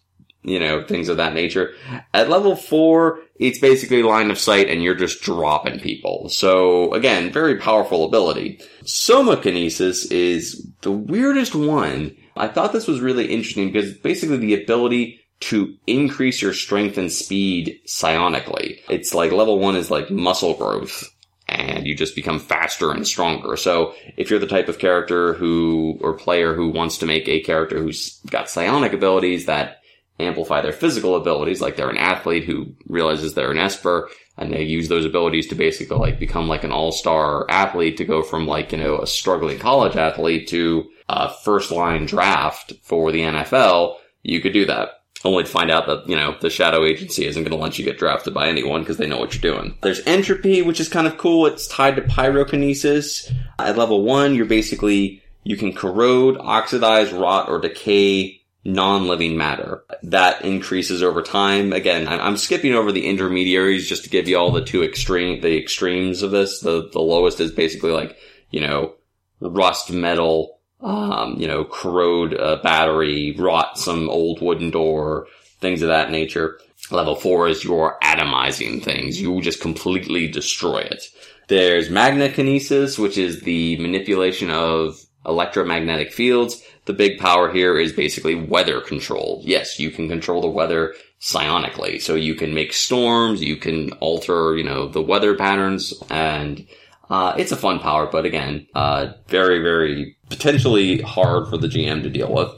you 0.45 0.59
know, 0.59 0.85
things 0.85 1.09
of 1.09 1.17
that 1.17 1.33
nature. 1.33 1.73
At 2.13 2.29
level 2.29 2.55
four, 2.55 3.19
it's 3.37 3.59
basically 3.59 4.03
line 4.03 4.31
of 4.31 4.39
sight 4.39 4.69
and 4.69 4.83
you're 4.83 4.95
just 4.95 5.21
dropping 5.21 5.79
people. 5.79 6.29
So 6.29 6.93
again, 6.93 7.31
very 7.31 7.57
powerful 7.57 8.05
ability. 8.05 8.61
Somakinesis 8.83 10.11
is 10.11 10.67
the 10.81 10.91
weirdest 10.91 11.55
one. 11.55 12.15
I 12.37 12.47
thought 12.47 12.73
this 12.73 12.87
was 12.87 13.01
really 13.01 13.33
interesting 13.33 13.71
because 13.71 13.93
basically 13.93 14.37
the 14.37 14.61
ability 14.61 15.19
to 15.41 15.75
increase 15.85 16.41
your 16.41 16.53
strength 16.53 16.97
and 16.97 17.11
speed 17.11 17.79
psionically. 17.87 18.79
It's 18.89 19.13
like 19.13 19.31
level 19.31 19.59
one 19.59 19.75
is 19.75 19.91
like 19.91 20.09
muscle 20.09 20.53
growth 20.53 21.11
and 21.47 21.85
you 21.85 21.95
just 21.95 22.15
become 22.15 22.39
faster 22.39 22.91
and 22.91 23.05
stronger. 23.05 23.57
So 23.57 23.93
if 24.17 24.29
you're 24.29 24.39
the 24.39 24.47
type 24.47 24.69
of 24.69 24.79
character 24.79 25.33
who, 25.33 25.97
or 26.01 26.13
player 26.13 26.55
who 26.55 26.69
wants 26.69 26.99
to 26.99 27.05
make 27.05 27.27
a 27.27 27.41
character 27.41 27.81
who's 27.81 28.19
got 28.29 28.49
psionic 28.49 28.93
abilities 28.93 29.45
that 29.45 29.81
amplify 30.19 30.61
their 30.61 30.71
physical 30.71 31.15
abilities, 31.15 31.61
like 31.61 31.75
they're 31.75 31.89
an 31.89 31.97
athlete 31.97 32.45
who 32.45 32.73
realizes 32.87 33.33
they're 33.33 33.51
an 33.51 33.57
Esper, 33.57 34.09
and 34.37 34.53
they 34.53 34.63
use 34.63 34.87
those 34.87 35.05
abilities 35.05 35.47
to 35.47 35.55
basically 35.55 35.97
like 35.97 36.19
become 36.19 36.47
like 36.47 36.63
an 36.63 36.71
all-star 36.71 37.45
athlete 37.49 37.97
to 37.97 38.05
go 38.05 38.21
from 38.21 38.47
like, 38.47 38.71
you 38.71 38.77
know, 38.77 38.99
a 38.99 39.07
struggling 39.07 39.59
college 39.59 39.95
athlete 39.95 40.47
to 40.49 40.89
a 41.09 41.29
first 41.43 41.71
line 41.71 42.05
draft 42.05 42.73
for 42.81 43.11
the 43.11 43.21
NFL, 43.21 43.95
you 44.23 44.41
could 44.41 44.53
do 44.53 44.65
that 44.65 44.89
only 45.23 45.43
to 45.43 45.49
find 45.49 45.71
out 45.71 45.87
that, 45.87 46.07
you 46.07 46.15
know, 46.15 46.35
the 46.41 46.49
shadow 46.49 46.85
agency 46.85 47.25
isn't 47.25 47.43
going 47.43 47.51
to 47.51 47.61
let 47.61 47.79
you 47.79 47.85
get 47.85 47.97
drafted 47.97 48.33
by 48.33 48.47
anyone 48.47 48.81
because 48.81 48.97
they 48.97 49.07
know 49.07 49.17
what 49.17 49.33
you're 49.33 49.53
doing. 49.53 49.75
There's 49.81 50.05
entropy, 50.05 50.61
which 50.61 50.79
is 50.79 50.89
kind 50.89 51.07
of 51.07 51.17
cool. 51.17 51.47
It's 51.47 51.67
tied 51.67 51.95
to 51.95 52.03
pyrokinesis. 52.03 53.33
At 53.57 53.77
level 53.77 54.03
one, 54.03 54.35
you're 54.35 54.45
basically, 54.45 55.23
you 55.43 55.57
can 55.57 55.73
corrode, 55.73 56.37
oxidize, 56.39 57.11
rot, 57.11 57.49
or 57.49 57.59
decay 57.59 58.41
non-living 58.63 59.37
matter. 59.37 59.83
That 60.03 60.43
increases 60.43 61.03
over 61.03 61.21
time. 61.21 61.73
Again, 61.73 62.07
I'm 62.07 62.37
skipping 62.37 62.73
over 62.73 62.91
the 62.91 63.07
intermediaries 63.07 63.87
just 63.87 64.03
to 64.03 64.09
give 64.09 64.27
you 64.27 64.37
all 64.37 64.51
the 64.51 64.63
two 64.63 64.83
extreme, 64.83 65.41
the 65.41 65.57
extremes 65.57 66.21
of 66.21 66.31
this. 66.31 66.59
The, 66.59 66.89
the 66.91 67.01
lowest 67.01 67.39
is 67.39 67.51
basically 67.51 67.91
like, 67.91 68.17
you 68.49 68.61
know, 68.61 68.95
rust 69.39 69.91
metal, 69.91 70.59
um, 70.81 71.35
you 71.39 71.47
know, 71.47 71.65
corrode 71.65 72.33
a 72.33 72.57
battery, 72.57 73.35
rot 73.37 73.77
some 73.77 74.09
old 74.09 74.41
wooden 74.41 74.71
door, 74.71 75.27
things 75.59 75.81
of 75.81 75.87
that 75.87 76.11
nature. 76.11 76.59
Level 76.91 77.15
four 77.15 77.47
is 77.47 77.63
you're 77.63 77.97
atomizing 78.03 78.83
things. 78.83 79.19
You 79.19 79.41
just 79.41 79.61
completely 79.61 80.27
destroy 80.27 80.79
it. 80.79 81.03
There's 81.47 81.89
magnekinesis, 81.89 82.99
which 82.99 83.17
is 83.17 83.41
the 83.41 83.77
manipulation 83.77 84.51
of 84.51 84.99
electromagnetic 85.25 86.13
fields. 86.13 86.61
The 86.85 86.93
big 86.93 87.19
power 87.19 87.51
here 87.51 87.77
is 87.77 87.91
basically 87.91 88.35
weather 88.35 88.79
control. 88.79 89.41
Yes, 89.43 89.79
you 89.79 89.89
can 89.89 90.07
control 90.07 90.41
the 90.41 90.47
weather 90.47 90.93
psionically. 91.19 92.01
So 92.01 92.15
you 92.15 92.35
can 92.35 92.53
make 92.53 92.73
storms, 92.73 93.41
you 93.41 93.55
can 93.55 93.91
alter, 93.93 94.55
you 94.55 94.63
know, 94.63 94.87
the 94.87 95.01
weather 95.01 95.35
patterns 95.35 95.93
and 96.09 96.65
uh, 97.09 97.35
it's 97.37 97.51
a 97.51 97.55
fun 97.55 97.79
power, 97.79 98.07
but 98.07 98.25
again, 98.25 98.67
uh, 98.73 99.13
very, 99.27 99.61
very 99.61 100.17
potentially 100.29 101.01
hard 101.01 101.47
for 101.47 101.57
the 101.57 101.67
GM 101.67 102.03
to 102.03 102.09
deal 102.09 102.33
with. 102.33 102.49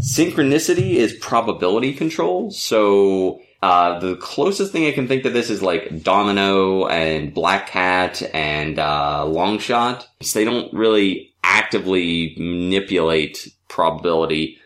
Synchronicity 0.00 0.94
is 0.94 1.14
probability 1.14 1.92
control. 1.92 2.52
So, 2.52 3.40
uh, 3.60 3.98
the 3.98 4.14
closest 4.16 4.70
thing 4.70 4.86
I 4.86 4.92
can 4.92 5.08
think 5.08 5.24
to 5.24 5.30
this 5.30 5.50
is 5.50 5.62
like 5.62 6.04
Domino 6.04 6.86
and 6.86 7.34
Black 7.34 7.66
Cat 7.66 8.22
and, 8.32 8.78
uh, 8.78 9.24
Longshot. 9.26 10.06
So 10.22 10.38
they 10.38 10.44
don't 10.44 10.72
really 10.72 11.34
actively 11.42 12.36
manipulate 12.38 13.52
probability 13.68 14.58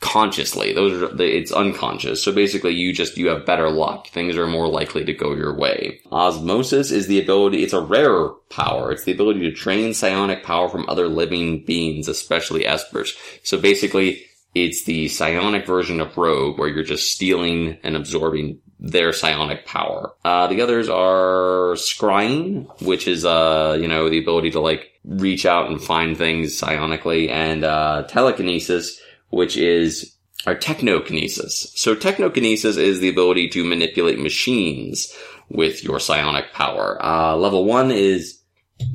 consciously. 0.00 0.74
Those 0.74 1.02
are, 1.02 1.22
it's 1.22 1.50
unconscious. 1.50 2.22
So 2.22 2.30
basically 2.30 2.74
you 2.74 2.92
just, 2.92 3.16
you 3.16 3.28
have 3.28 3.46
better 3.46 3.70
luck. 3.70 4.08
Things 4.08 4.36
are 4.36 4.46
more 4.46 4.68
likely 4.68 5.04
to 5.06 5.14
go 5.14 5.34
your 5.34 5.56
way. 5.56 6.00
Osmosis 6.12 6.90
is 6.90 7.06
the 7.06 7.20
ability, 7.20 7.62
it's 7.62 7.72
a 7.72 7.80
rare 7.80 8.28
power. 8.50 8.92
It's 8.92 9.04
the 9.04 9.12
ability 9.12 9.40
to 9.40 9.52
train 9.52 9.94
psionic 9.94 10.42
power 10.42 10.68
from 10.68 10.88
other 10.88 11.08
living 11.08 11.64
beings, 11.64 12.06
especially 12.06 12.64
espers. 12.64 13.12
So 13.44 13.58
basically 13.58 14.26
it's 14.54 14.84
the 14.84 15.08
psionic 15.08 15.66
version 15.66 16.00
of 16.00 16.16
rogue 16.16 16.58
where 16.58 16.68
you're 16.68 16.84
just 16.84 17.10
stealing 17.10 17.78
and 17.82 17.96
absorbing 17.96 18.60
their 18.84 19.14
psionic 19.14 19.64
power. 19.64 20.12
Uh, 20.24 20.46
the 20.46 20.60
others 20.60 20.90
are 20.90 21.74
scrying, 21.74 22.68
which 22.82 23.08
is, 23.08 23.24
uh, 23.24 23.78
you 23.80 23.88
know, 23.88 24.10
the 24.10 24.18
ability 24.18 24.50
to 24.50 24.60
like 24.60 24.90
reach 25.04 25.46
out 25.46 25.70
and 25.70 25.82
find 25.82 26.18
things 26.18 26.60
psionically 26.60 27.30
and, 27.30 27.64
uh, 27.64 28.02
telekinesis, 28.08 29.00
which 29.30 29.56
is 29.56 30.14
our 30.46 30.54
technokinesis. 30.54 31.76
So 31.78 31.94
technokinesis 31.94 32.76
is 32.76 33.00
the 33.00 33.08
ability 33.08 33.48
to 33.50 33.64
manipulate 33.64 34.18
machines 34.18 35.14
with 35.48 35.82
your 35.82 35.98
psionic 35.98 36.52
power. 36.52 37.02
Uh, 37.02 37.36
level 37.36 37.64
one 37.64 37.90
is 37.90 38.38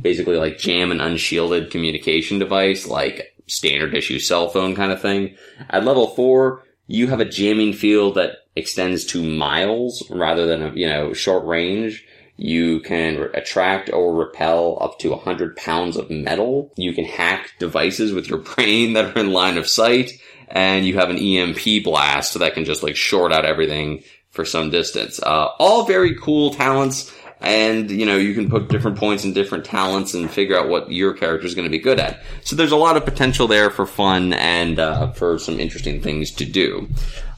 basically 0.01 0.37
like 0.37 0.59
jam 0.59 0.91
an 0.91 1.01
unshielded 1.01 1.71
communication 1.71 2.37
device, 2.37 2.85
like 2.85 3.35
standard 3.47 3.95
issue 3.95 4.19
cell 4.19 4.49
phone 4.49 4.75
kind 4.75 4.91
of 4.91 5.01
thing. 5.01 5.35
At 5.71 5.83
level 5.83 6.09
four, 6.09 6.63
you 6.89 7.05
have 7.05 7.19
a 7.19 7.25
jamming 7.25 7.71
field 7.71 8.15
that 8.15 8.47
extends 8.55 9.05
to 9.05 9.23
miles 9.23 10.03
rather 10.09 10.47
than 10.47 10.63
a, 10.63 10.71
you 10.73 10.87
know, 10.87 11.13
short 11.13 11.45
range. 11.45 12.03
You 12.35 12.79
can 12.79 13.29
attract 13.35 13.93
or 13.93 14.15
repel 14.15 14.79
up 14.81 14.97
to 14.99 15.11
100 15.11 15.55
pounds 15.55 15.97
of 15.97 16.09
metal. 16.09 16.73
You 16.77 16.93
can 16.93 17.05
hack 17.05 17.51
devices 17.59 18.11
with 18.11 18.27
your 18.27 18.39
brain 18.55 18.93
that 18.93 19.15
are 19.15 19.19
in 19.19 19.31
line 19.31 19.59
of 19.59 19.67
sight. 19.67 20.13
And 20.47 20.83
you 20.83 20.97
have 20.97 21.11
an 21.11 21.19
EMP 21.19 21.83
blast 21.83 22.39
that 22.39 22.55
can 22.55 22.65
just 22.65 22.81
like 22.81 22.95
short 22.95 23.31
out 23.31 23.45
everything 23.45 24.03
for 24.31 24.43
some 24.43 24.71
distance. 24.71 25.21
Uh, 25.21 25.49
all 25.59 25.85
very 25.85 26.15
cool 26.15 26.49
talents. 26.55 27.13
And, 27.41 27.89
you 27.89 28.05
know, 28.05 28.17
you 28.17 28.33
can 28.33 28.49
put 28.49 28.67
different 28.67 28.97
points 28.97 29.23
in 29.23 29.33
different 29.33 29.63
talents 29.63 30.13
and 30.13 30.29
figure 30.29 30.57
out 30.59 30.67
what 30.67 30.91
your 30.91 31.13
character 31.13 31.47
is 31.47 31.55
going 31.55 31.67
to 31.67 31.71
be 31.71 31.79
good 31.79 31.99
at. 31.99 32.21
So 32.43 32.55
there's 32.55 32.73
a 32.73 32.77
lot 32.77 32.97
of 32.97 33.05
potential 33.05 33.47
there 33.47 33.69
for 33.69 33.85
fun 33.85 34.33
and 34.33 34.77
uh, 34.77 35.11
for 35.13 35.39
some 35.39 35.59
interesting 35.59 36.01
things 36.01 36.31
to 36.31 36.45
do. 36.45 36.89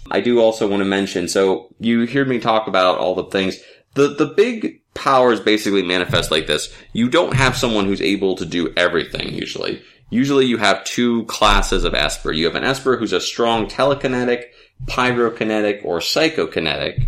I 0.09 0.19
do 0.19 0.41
also 0.41 0.67
want 0.67 0.81
to 0.81 0.85
mention, 0.85 1.27
so 1.27 1.73
you 1.79 2.01
hear 2.01 2.25
me 2.25 2.39
talk 2.39 2.67
about 2.67 2.97
all 2.97 3.15
the 3.15 3.25
things. 3.25 3.59
The, 3.93 4.09
the 4.09 4.25
big 4.25 4.81
powers 4.93 5.39
basically 5.39 5.83
manifest 5.83 6.31
like 6.31 6.47
this. 6.47 6.73
You 6.93 7.07
don't 7.07 7.35
have 7.35 7.55
someone 7.55 7.85
who's 7.85 8.01
able 8.01 8.35
to 8.37 8.45
do 8.45 8.73
everything 8.75 9.33
usually. 9.33 9.81
Usually 10.09 10.45
you 10.45 10.57
have 10.57 10.83
two 10.83 11.25
classes 11.25 11.85
of 11.85 11.93
Esper. 11.93 12.33
You 12.33 12.45
have 12.45 12.55
an 12.55 12.65
Esper 12.65 12.97
who's 12.97 13.13
a 13.13 13.21
strong 13.21 13.67
telekinetic, 13.67 14.45
pyrokinetic, 14.85 15.85
or 15.85 15.99
psychokinetic, 15.99 17.05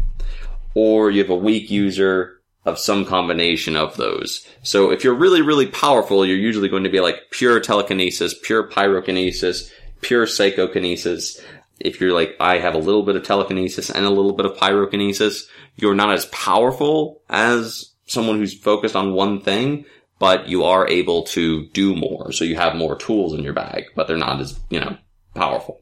or 0.74 1.12
you 1.12 1.22
have 1.22 1.30
a 1.30 1.36
weak 1.36 1.70
user 1.70 2.40
of 2.65 2.79
some 2.79 3.05
combination 3.05 3.75
of 3.75 3.98
those. 3.98 4.48
So 4.62 4.91
if 4.91 5.03
you're 5.03 5.13
really, 5.13 5.41
really 5.41 5.67
powerful, 5.67 6.25
you're 6.25 6.38
usually 6.38 6.70
going 6.70 6.84
to 6.84 6.89
be 6.89 7.01
like 7.01 7.32
pure 7.32 7.60
telekinesis, 7.60 8.36
pure 8.41 8.70
pyrokinesis, 8.70 9.70
pure 10.01 10.25
psychokinesis. 10.25 11.41
If 11.79 12.00
you're 12.00 12.13
like, 12.13 12.36
I 12.39 12.60
have 12.60 12.75
a 12.75 12.79
little 12.79 13.03
bit 13.03 13.15
of 13.15 13.24
telekinesis 13.24 13.89
and 13.89 14.05
a 14.05 14.10
little 14.10 14.34
bit 14.34 14.46
of 14.46 14.58
pyrokinesis, 14.58 15.43
you're 15.75 15.96
not 15.96 16.13
as 16.13 16.25
powerful 16.27 17.22
as 17.29 17.93
someone 18.05 18.38
who's 18.38 18.58
focused 18.58 18.96
on 18.96 19.13
one 19.13 19.41
thing, 19.41 19.86
but 20.20 20.48
you 20.48 20.63
are 20.63 20.88
able 20.88 21.24
to 21.24 21.67
do 21.70 21.96
more. 21.96 22.32
So 22.32 22.46
you 22.46 22.55
have 22.55 22.75
more 22.75 22.96
tools 22.96 23.34
in 23.34 23.43
your 23.43 23.53
bag, 23.53 23.86
but 23.96 24.08
they're 24.08 24.17
not 24.17 24.39
as, 24.39 24.58
you 24.70 24.79
know, 24.79 24.98
powerful. 25.36 25.82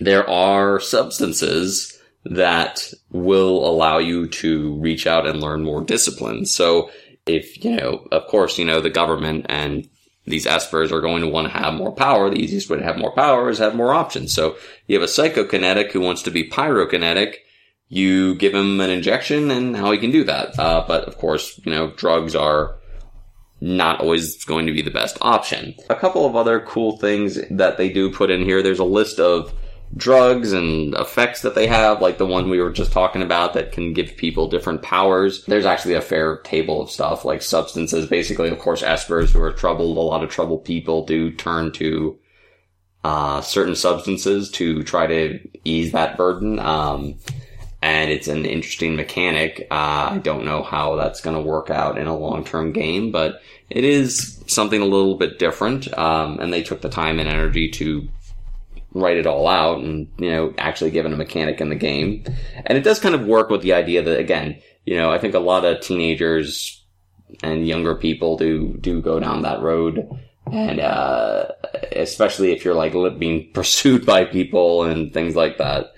There 0.00 0.28
are 0.28 0.80
substances 0.80 1.99
that 2.24 2.92
will 3.10 3.66
allow 3.68 3.98
you 3.98 4.28
to 4.28 4.74
reach 4.80 5.06
out 5.06 5.26
and 5.26 5.40
learn 5.40 5.64
more 5.64 5.82
disciplines. 5.82 6.52
So 6.52 6.90
if, 7.26 7.64
you 7.64 7.76
know, 7.76 8.06
of 8.12 8.26
course, 8.26 8.58
you 8.58 8.64
know, 8.64 8.80
the 8.80 8.90
government 8.90 9.46
and 9.48 9.88
these 10.26 10.46
espers 10.46 10.92
are 10.92 11.00
going 11.00 11.22
to 11.22 11.28
want 11.28 11.50
to 11.50 11.58
have 11.58 11.74
more 11.74 11.92
power. 11.92 12.28
The 12.28 12.40
easiest 12.40 12.68
way 12.68 12.78
to 12.78 12.84
have 12.84 12.98
more 12.98 13.12
power 13.12 13.48
is 13.48 13.58
have 13.58 13.74
more 13.74 13.94
options. 13.94 14.32
So 14.34 14.56
you 14.86 15.00
have 15.00 15.08
a 15.08 15.12
psychokinetic 15.12 15.92
who 15.92 16.00
wants 16.00 16.22
to 16.22 16.30
be 16.30 16.48
pyrokinetic 16.48 17.36
you 17.90 18.36
give 18.36 18.54
him 18.54 18.80
an 18.80 18.88
injection 18.88 19.50
and 19.50 19.76
how 19.76 19.90
he 19.90 19.98
can 19.98 20.12
do 20.12 20.24
that. 20.24 20.58
Uh, 20.58 20.84
but 20.86 21.04
of 21.04 21.18
course, 21.18 21.60
you 21.64 21.72
know, 21.72 21.90
drugs 21.90 22.34
are 22.34 22.76
not 23.60 24.00
always 24.00 24.42
going 24.44 24.66
to 24.66 24.72
be 24.72 24.80
the 24.80 24.92
best 24.92 25.18
option. 25.20 25.74
A 25.90 25.96
couple 25.96 26.24
of 26.24 26.36
other 26.36 26.60
cool 26.60 26.96
things 26.96 27.38
that 27.50 27.76
they 27.76 27.90
do 27.90 28.10
put 28.10 28.30
in 28.30 28.42
here. 28.42 28.62
There's 28.62 28.78
a 28.78 28.84
list 28.84 29.18
of 29.18 29.52
drugs 29.96 30.52
and 30.52 30.94
effects 30.94 31.42
that 31.42 31.54
they 31.54 31.66
have, 31.66 32.00
like 32.00 32.18
the 32.18 32.26
one 32.26 32.48
we 32.48 32.60
were 32.60 32.70
just 32.70 32.92
talking 32.92 33.22
about 33.22 33.54
that 33.54 33.72
can 33.72 33.92
give 33.92 34.16
people 34.16 34.48
different 34.48 34.82
powers. 34.82 35.44
There's 35.44 35.66
actually 35.66 35.94
a 35.94 36.00
fair 36.00 36.38
table 36.38 36.80
of 36.80 36.90
stuff, 36.90 37.24
like 37.24 37.42
substances. 37.42 38.08
Basically, 38.08 38.48
of 38.48 38.58
course, 38.58 38.82
espers 38.82 39.30
who 39.30 39.42
are 39.42 39.52
troubled, 39.52 39.96
a 39.96 40.00
lot 40.00 40.22
of 40.22 40.30
troubled 40.30 40.64
people 40.64 41.04
do 41.04 41.32
turn 41.32 41.72
to 41.72 42.18
uh, 43.02 43.40
certain 43.40 43.74
substances 43.74 44.50
to 44.52 44.82
try 44.84 45.06
to 45.06 45.40
ease 45.64 45.92
that 45.92 46.16
burden. 46.16 46.58
Um, 46.58 47.16
and 47.82 48.10
it's 48.10 48.28
an 48.28 48.44
interesting 48.44 48.94
mechanic. 48.94 49.66
Uh, 49.70 50.10
I 50.12 50.20
don't 50.22 50.44
know 50.44 50.62
how 50.62 50.96
that's 50.96 51.22
going 51.22 51.36
to 51.36 51.42
work 51.42 51.70
out 51.70 51.98
in 51.98 52.06
a 52.06 52.16
long-term 52.16 52.72
game, 52.72 53.10
but 53.10 53.40
it 53.70 53.84
is 53.84 54.42
something 54.46 54.82
a 54.82 54.86
little 54.86 55.16
bit 55.16 55.38
different. 55.38 55.96
Um, 55.98 56.38
and 56.40 56.52
they 56.52 56.62
took 56.62 56.82
the 56.82 56.90
time 56.90 57.18
and 57.18 57.28
energy 57.28 57.70
to 57.70 58.06
write 58.92 59.16
it 59.16 59.26
all 59.26 59.46
out 59.46 59.78
and, 59.78 60.08
you 60.18 60.30
know, 60.30 60.54
actually 60.58 60.90
given 60.90 61.12
a 61.12 61.16
mechanic 61.16 61.60
in 61.60 61.68
the 61.68 61.74
game. 61.74 62.24
And 62.66 62.76
it 62.76 62.82
does 62.82 62.98
kind 62.98 63.14
of 63.14 63.26
work 63.26 63.50
with 63.50 63.62
the 63.62 63.72
idea 63.72 64.02
that, 64.02 64.18
again, 64.18 64.60
you 64.84 64.96
know, 64.96 65.10
I 65.10 65.18
think 65.18 65.34
a 65.34 65.38
lot 65.38 65.64
of 65.64 65.80
teenagers 65.80 66.82
and 67.42 67.66
younger 67.66 67.94
people 67.94 68.36
do, 68.36 68.76
do 68.80 69.00
go 69.00 69.20
down 69.20 69.42
that 69.42 69.60
road 69.60 70.08
and 70.52 70.80
uh, 70.80 71.48
especially 71.92 72.52
if 72.52 72.64
you're 72.64 72.74
like 72.74 72.92
being 73.18 73.50
pursued 73.54 74.04
by 74.04 74.24
people 74.24 74.84
and 74.84 75.12
things 75.12 75.36
like 75.36 75.58
that, 75.58 75.92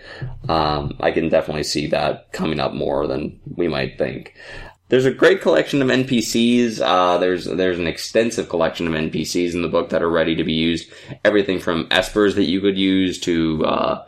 um, 0.48 0.96
I 1.00 1.10
can 1.10 1.28
definitely 1.28 1.64
see 1.64 1.86
that 1.88 2.32
coming 2.32 2.60
up 2.60 2.72
more 2.72 3.06
than 3.06 3.40
we 3.56 3.68
might 3.68 3.98
think. 3.98 4.34
There's 4.92 5.06
a 5.06 5.10
great 5.10 5.40
collection 5.40 5.80
of 5.80 5.88
NPCs. 5.88 6.78
Uh, 6.82 7.16
there's 7.16 7.46
there's 7.46 7.78
an 7.78 7.86
extensive 7.86 8.50
collection 8.50 8.86
of 8.86 8.92
NPCs 8.92 9.54
in 9.54 9.62
the 9.62 9.68
book 9.68 9.88
that 9.88 10.02
are 10.02 10.10
ready 10.10 10.34
to 10.34 10.44
be 10.44 10.52
used. 10.52 10.92
Everything 11.24 11.60
from 11.60 11.88
espers 11.88 12.34
that 12.34 12.44
you 12.44 12.60
could 12.60 12.76
use 12.76 13.18
to 13.20 13.64
uh, 13.64 14.04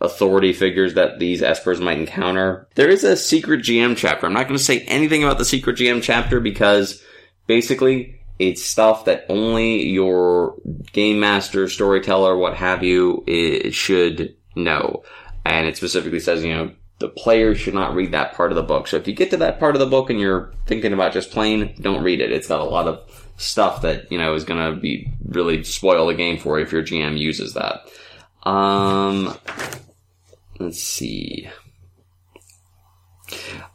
authority 0.00 0.52
figures 0.52 0.94
that 0.94 1.18
these 1.18 1.42
espers 1.42 1.82
might 1.82 1.98
encounter. 1.98 2.68
There 2.76 2.88
is 2.88 3.02
a 3.02 3.16
secret 3.16 3.62
GM 3.62 3.96
chapter. 3.96 4.24
I'm 4.24 4.32
not 4.32 4.46
going 4.46 4.56
to 4.56 4.62
say 4.62 4.82
anything 4.82 5.24
about 5.24 5.38
the 5.38 5.44
secret 5.44 5.78
GM 5.78 6.00
chapter 6.00 6.38
because 6.38 7.02
basically 7.48 8.20
it's 8.38 8.62
stuff 8.62 9.06
that 9.06 9.26
only 9.28 9.84
your 9.88 10.54
game 10.92 11.18
master, 11.18 11.68
storyteller, 11.68 12.36
what 12.36 12.54
have 12.54 12.84
you, 12.84 13.24
should 13.72 14.36
know. 14.54 15.02
And 15.44 15.66
it 15.66 15.76
specifically 15.76 16.20
says, 16.20 16.44
you 16.44 16.54
know, 16.54 16.70
the 16.98 17.08
player 17.08 17.54
should 17.54 17.74
not 17.74 17.94
read 17.94 18.12
that 18.12 18.34
part 18.34 18.52
of 18.52 18.56
the 18.56 18.62
book. 18.62 18.86
So 18.86 18.96
if 18.96 19.08
you 19.08 19.14
get 19.14 19.30
to 19.30 19.36
that 19.38 19.58
part 19.58 19.74
of 19.74 19.80
the 19.80 19.86
book 19.86 20.10
and 20.10 20.20
you're 20.20 20.52
thinking 20.66 20.92
about 20.92 21.12
just 21.12 21.30
playing, 21.30 21.76
don't 21.80 22.04
read 22.04 22.20
it. 22.20 22.32
It's 22.32 22.48
got 22.48 22.60
a 22.60 22.64
lot 22.64 22.86
of 22.86 23.00
stuff 23.36 23.82
that, 23.82 24.10
you 24.12 24.18
know, 24.18 24.34
is 24.34 24.44
going 24.44 24.74
to 24.74 24.80
be 24.80 25.12
really 25.26 25.64
spoil 25.64 26.06
the 26.06 26.14
game 26.14 26.38
for 26.38 26.58
you 26.58 26.64
if 26.64 26.72
your 26.72 26.82
GM 26.82 27.18
uses 27.18 27.54
that. 27.54 27.88
Um, 28.48 29.36
let's 30.60 30.80
see. 30.80 31.48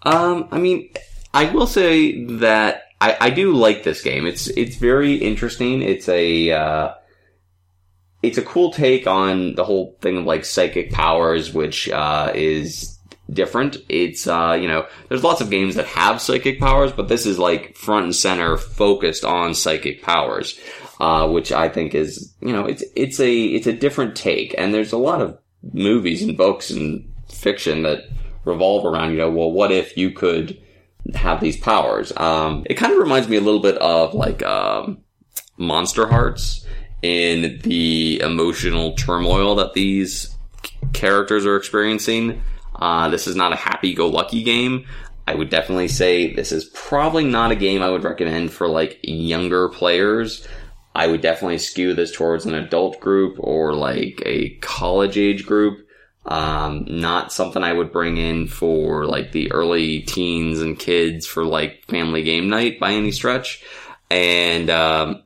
Um, 0.04 0.48
I 0.52 0.60
mean, 0.60 0.90
I 1.34 1.52
will 1.52 1.68
say 1.68 2.24
that 2.26 2.84
I, 3.02 3.18
I 3.20 3.30
do 3.32 3.54
like 3.54 3.84
this 3.84 4.02
game. 4.02 4.26
It's 4.26 4.48
it's 4.48 4.76
very 4.76 5.16
interesting. 5.16 5.82
It's 5.82 6.08
a 6.08 6.52
uh, 6.52 6.94
it's 8.22 8.38
a 8.38 8.44
cool 8.44 8.72
take 8.72 9.08
on 9.08 9.56
the 9.56 9.64
whole 9.64 9.98
thing 10.02 10.18
of 10.18 10.26
like 10.26 10.46
psychic 10.46 10.92
powers, 10.92 11.54
which 11.54 11.90
uh, 11.90 12.32
is 12.36 12.99
different. 13.30 13.78
It's 13.90 14.28
uh, 14.28 14.58
you 14.60 14.68
know, 14.68 14.88
there's 15.08 15.24
lots 15.24 15.42
of 15.42 15.50
games 15.50 15.76
that 15.76 15.86
have 15.88 16.22
psychic 16.22 16.60
powers, 16.60 16.92
but 16.92 17.08
this 17.08 17.26
is 17.26 17.40
like 17.40 17.76
front 17.76 18.06
and 18.06 18.16
center 18.16 18.58
focused 18.58 19.24
on 19.24 19.54
psychic 19.54 20.02
powers, 20.02 20.60
uh, 21.00 21.28
which 21.30 21.52
I 21.52 21.70
think 21.70 21.96
is 21.96 22.34
you 22.42 22.54
know, 22.54 22.66
it's 22.66 22.84
it's 22.96 23.20
a 23.20 23.44
it's 23.46 23.68
a 23.68 23.74
different 23.74 24.16
take, 24.16 24.56
and 24.58 24.74
there's 24.74 24.94
a 24.94 24.98
lot 24.98 25.22
of 25.22 25.38
movies 25.74 26.22
and 26.24 26.38
books 26.38 26.70
and 26.70 27.14
fiction 27.30 27.84
that 27.84 28.04
revolve 28.46 28.86
around 28.86 29.12
you 29.12 29.18
know, 29.18 29.30
well, 29.30 29.52
what 29.52 29.72
if 29.72 29.98
you 29.98 30.12
could 30.12 30.62
have 31.16 31.40
these 31.40 31.58
powers. 31.58 32.12
Um, 32.18 32.64
it 32.70 32.76
kind 32.76 32.94
of 32.94 33.00
reminds 33.00 33.28
me 33.28 33.38
a 33.38 33.42
little 33.42 33.62
bit 33.62 33.78
of 33.78 34.14
like 34.14 34.44
um, 34.44 35.00
Monsterhearts 35.60 36.66
in 37.02 37.60
the 37.64 38.20
emotional 38.22 38.94
turmoil 38.94 39.56
that 39.56 39.74
these 39.74 40.36
characters 40.94 41.46
are 41.46 41.56
experiencing. 41.56 42.42
Uh, 42.80 43.10
this 43.10 43.28
is 43.28 43.36
not 43.36 43.54
a 43.54 43.58
happy-go-lucky 43.58 44.44
game. 44.44 44.86
I 45.28 45.36
would 45.36 45.50
definitely 45.50 45.90
say 45.90 46.34
this 46.34 46.52
is 46.52 46.66
probably 46.74 47.24
not 47.24 47.52
a 47.52 47.56
game 47.56 47.84
I 47.84 47.90
would 47.90 48.04
recommend 48.04 48.52
for 48.52 48.68
like 48.68 49.00
younger 49.04 49.70
players. 49.70 50.48
I 50.96 51.06
would 51.06 51.22
definitely 51.22 51.60
skew 51.60 51.94
this 51.94 52.12
towards 52.12 52.46
an 52.46 52.56
adult 52.56 53.00
group 53.00 53.36
or 53.38 53.74
like 53.74 54.24
a 54.26 54.58
college 54.62 55.18
age 55.18 55.46
group. 55.46 55.86
Um, 56.26 56.86
not 56.88 57.32
something 57.32 57.64
I 57.64 57.74
would 57.74 57.92
bring 57.92 58.18
in 58.18 58.48
for 58.48 59.06
like 59.06 59.32
the 59.32 59.52
early 59.52 60.02
teens 60.02 60.62
and 60.62 60.80
kids 60.80 61.28
for 61.28 61.44
like 61.44 61.86
family 61.86 62.24
game 62.24 62.50
night 62.50 62.80
by 62.80 62.94
any 62.94 63.12
stretch. 63.12 63.64
And, 64.10 64.70
um, 64.70 65.24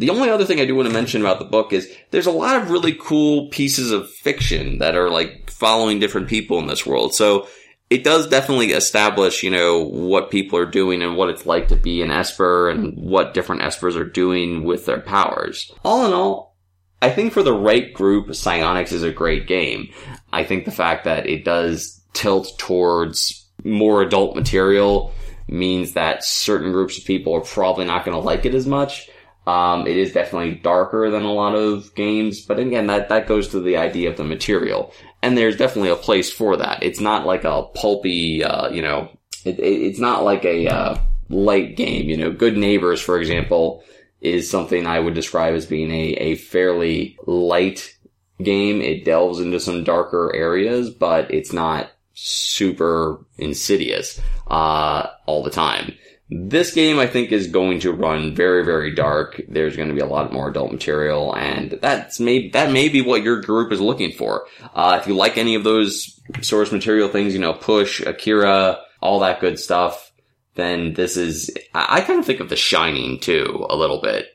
the 0.00 0.10
only 0.10 0.30
other 0.30 0.44
thing 0.44 0.60
I 0.60 0.64
do 0.64 0.74
want 0.74 0.88
to 0.88 0.94
mention 0.94 1.20
about 1.20 1.38
the 1.38 1.44
book 1.44 1.72
is 1.72 1.94
there's 2.10 2.26
a 2.26 2.32
lot 2.32 2.60
of 2.60 2.70
really 2.70 2.96
cool 2.98 3.48
pieces 3.48 3.90
of 3.90 4.10
fiction 4.10 4.78
that 4.78 4.96
are 4.96 5.10
like 5.10 5.50
following 5.50 6.00
different 6.00 6.28
people 6.28 6.58
in 6.58 6.66
this 6.66 6.86
world. 6.86 7.14
So 7.14 7.46
it 7.90 8.02
does 8.02 8.28
definitely 8.28 8.70
establish, 8.70 9.42
you 9.42 9.50
know, 9.50 9.84
what 9.84 10.30
people 10.30 10.58
are 10.58 10.66
doing 10.66 11.02
and 11.02 11.16
what 11.16 11.28
it's 11.28 11.44
like 11.44 11.68
to 11.68 11.76
be 11.76 12.02
an 12.02 12.10
Esper 12.10 12.70
and 12.70 12.96
what 12.96 13.34
different 13.34 13.62
Espers 13.62 13.96
are 13.96 14.08
doing 14.08 14.64
with 14.64 14.86
their 14.86 15.00
powers. 15.00 15.70
All 15.84 16.06
in 16.06 16.12
all, 16.12 16.56
I 17.02 17.10
think 17.10 17.32
for 17.32 17.42
the 17.42 17.52
right 17.52 17.92
group, 17.92 18.34
Psionics 18.34 18.92
is 18.92 19.02
a 19.02 19.12
great 19.12 19.46
game. 19.46 19.88
I 20.32 20.44
think 20.44 20.64
the 20.64 20.70
fact 20.70 21.04
that 21.04 21.26
it 21.26 21.44
does 21.44 22.00
tilt 22.12 22.58
towards 22.58 23.48
more 23.64 24.02
adult 24.02 24.36
material 24.36 25.12
means 25.48 25.92
that 25.92 26.24
certain 26.24 26.72
groups 26.72 26.96
of 26.96 27.04
people 27.04 27.34
are 27.34 27.40
probably 27.40 27.84
not 27.84 28.04
going 28.04 28.16
to 28.16 28.24
like 28.24 28.46
it 28.46 28.54
as 28.54 28.66
much. 28.66 29.10
Um, 29.50 29.86
it 29.86 29.96
is 29.96 30.12
definitely 30.12 30.54
darker 30.54 31.10
than 31.10 31.24
a 31.24 31.32
lot 31.32 31.54
of 31.54 31.94
games, 31.94 32.40
but 32.46 32.58
again, 32.58 32.86
that, 32.86 33.08
that 33.08 33.26
goes 33.26 33.48
to 33.48 33.60
the 33.60 33.76
idea 33.76 34.10
of 34.10 34.16
the 34.16 34.24
material. 34.24 34.92
And 35.22 35.36
there's 35.36 35.56
definitely 35.56 35.90
a 35.90 35.96
place 35.96 36.30
for 36.32 36.56
that. 36.56 36.82
It's 36.82 37.00
not 37.00 37.26
like 37.26 37.44
a 37.44 37.64
pulpy, 37.74 38.44
uh, 38.44 38.68
you 38.70 38.82
know, 38.82 39.10
it, 39.44 39.58
it, 39.58 39.82
it's 39.88 39.98
not 39.98 40.24
like 40.24 40.44
a, 40.44 40.68
uh, 40.68 40.98
light 41.30 41.76
game, 41.76 42.08
you 42.08 42.16
know, 42.16 42.30
Good 42.30 42.56
Neighbors, 42.56 43.00
for 43.00 43.18
example, 43.18 43.82
is 44.20 44.50
something 44.50 44.86
I 44.86 45.00
would 45.00 45.14
describe 45.14 45.54
as 45.54 45.66
being 45.66 45.90
a, 45.90 46.12
a 46.14 46.34
fairly 46.36 47.16
light 47.26 47.96
game. 48.42 48.80
It 48.82 49.04
delves 49.04 49.40
into 49.40 49.60
some 49.60 49.84
darker 49.84 50.32
areas, 50.34 50.90
but 50.90 51.32
it's 51.32 51.52
not 51.52 51.90
super 52.14 53.24
insidious, 53.38 54.20
uh, 54.48 55.06
all 55.26 55.42
the 55.42 55.50
time. 55.50 55.94
This 56.32 56.72
game, 56.72 57.00
I 57.00 57.08
think, 57.08 57.32
is 57.32 57.48
going 57.48 57.80
to 57.80 57.92
run 57.92 58.36
very, 58.36 58.64
very 58.64 58.94
dark. 58.94 59.40
There's 59.48 59.76
going 59.76 59.88
to 59.88 59.94
be 59.94 60.00
a 60.00 60.06
lot 60.06 60.32
more 60.32 60.48
adult 60.48 60.70
material, 60.70 61.34
and 61.34 61.72
that's 61.82 62.20
maybe 62.20 62.50
that 62.50 62.70
may 62.70 62.88
be 62.88 63.02
what 63.02 63.24
your 63.24 63.40
group 63.40 63.72
is 63.72 63.80
looking 63.80 64.12
for. 64.12 64.46
Uh, 64.72 64.98
if 65.00 65.08
you 65.08 65.14
like 65.14 65.36
any 65.36 65.56
of 65.56 65.64
those 65.64 66.20
source 66.40 66.70
material 66.70 67.08
things, 67.08 67.32
you 67.32 67.40
know, 67.40 67.52
Push, 67.52 68.00
Akira, 68.00 68.78
all 69.00 69.20
that 69.20 69.40
good 69.40 69.58
stuff, 69.58 70.12
then 70.54 70.94
this 70.94 71.16
is, 71.16 71.50
I, 71.74 72.00
kind 72.02 72.20
of 72.20 72.26
think 72.26 72.40
of 72.40 72.48
The 72.48 72.56
Shining 72.56 73.18
too, 73.18 73.66
a 73.68 73.76
little 73.76 74.00
bit. 74.00 74.26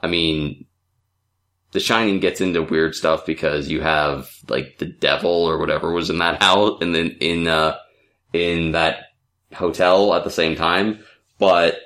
I 0.00 0.08
mean, 0.08 0.66
The 1.72 1.80
Shining 1.80 2.18
gets 2.18 2.40
into 2.40 2.62
weird 2.62 2.94
stuff 2.94 3.26
because 3.26 3.68
you 3.68 3.82
have 3.82 4.30
like 4.48 4.78
the 4.78 4.86
devil 4.86 5.30
or 5.30 5.58
whatever 5.58 5.92
was 5.92 6.10
in 6.10 6.18
that 6.18 6.42
house 6.42 6.78
and 6.80 6.94
then 6.94 7.16
in, 7.20 7.46
uh, 7.46 7.76
in 8.32 8.72
that 8.72 9.04
hotel 9.52 10.14
at 10.14 10.24
the 10.24 10.30
same 10.30 10.56
time. 10.56 11.04
But 11.38 11.78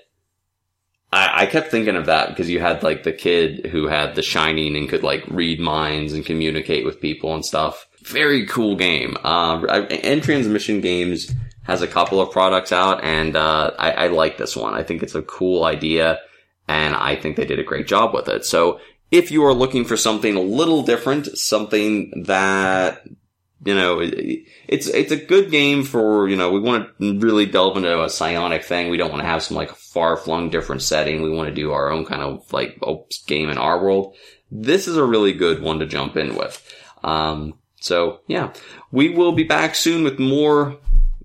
I, 1.13 1.43
I 1.43 1.47
kept 1.47 1.71
thinking 1.71 1.97
of 1.97 2.07
that 2.07 2.29
because 2.29 2.49
you 2.49 2.61
had 2.61 2.83
like 2.83 3.03
the 3.03 3.13
kid 3.13 3.67
who 3.67 3.89
had 3.89 4.15
the 4.15 4.23
shining 4.23 4.77
and 4.77 4.89
could 4.89 5.03
like 5.03 5.25
read 5.29 5.61
minds 5.61 6.13
and 6.13 6.25
communicate 6.25 6.85
with 6.85 7.01
people 7.01 7.35
and 7.35 7.45
stuff. 7.45 7.87
Very 8.03 8.47
cool 8.47 8.77
game. 8.77 9.17
Uh, 9.23 9.63
End 9.91 10.23
Transmission 10.23 10.81
Games 10.81 11.33
has 11.65 11.83
a 11.83 11.87
couple 11.87 12.21
of 12.21 12.33
products 12.33 12.73
out, 12.73 13.05
and 13.05 13.37
uh, 13.37 13.73
I, 13.79 13.91
I 13.93 14.07
like 14.09 14.39
this 14.39 14.57
one. 14.57 14.75
I 14.75 14.83
think 14.83 15.03
it's 15.03 15.15
a 15.15 15.23
cool 15.23 15.65
idea, 15.65 16.19
and 16.67 16.95
I 16.95 17.17
think 17.17 17.37
they 17.37 17.45
did 17.45 17.59
a 17.59 17.65
great 17.65 17.87
job 17.87 18.15
with 18.15 18.29
it. 18.29 18.45
So 18.47 18.81
if 19.11 19.31
you 19.31 19.45
are 19.45 19.53
looking 19.53 19.85
for 19.85 19.97
something 19.97 20.37
a 20.37 20.41
little 20.41 20.83
different, 20.83 21.27
something 21.39 22.25
that 22.25 23.03
you 23.64 23.75
know, 23.75 24.01
it's 24.01 24.87
it's 24.87 25.12
a 25.12 25.16
good 25.16 25.51
game 25.51 25.85
for 25.85 26.29
you 26.29 26.37
know 26.37 26.51
we 26.51 26.61
want 26.61 26.88
to 26.99 27.18
really 27.18 27.46
delve 27.46 27.77
into 27.77 28.03
a 28.03 28.09
psionic 28.09 28.64
thing. 28.64 28.90
We 28.90 28.96
don't 28.96 29.11
want 29.11 29.23
to 29.23 29.29
have 29.29 29.42
some 29.42 29.57
like 29.57 29.70
far 29.70 30.16
flung 30.16 30.49
different 30.51 30.83
setting. 30.83 31.23
We 31.23 31.31
want 31.31 31.49
to 31.49 31.55
do 31.55 31.73
our 31.73 31.90
own 31.90 32.07
kind 32.07 32.23
of 32.23 32.51
like 32.53 32.81
game 33.27 33.51
in 33.51 33.59
our 33.59 33.83
world. 33.83 34.16
This 34.51 34.88
is 34.88 34.96
a 34.96 35.05
really 35.05 35.33
good 35.33 35.62
one 35.62 35.79
to 35.81 35.87
jump 35.87 36.16
in 36.16 36.35
with. 36.35 36.75
Um, 37.05 37.55
so 37.81 38.20
yeah, 38.27 38.53
we 38.92 39.11
will 39.11 39.33
be 39.33 39.44
back 39.44 39.75
soon 39.75 40.05
with 40.05 40.18
more 40.18 40.79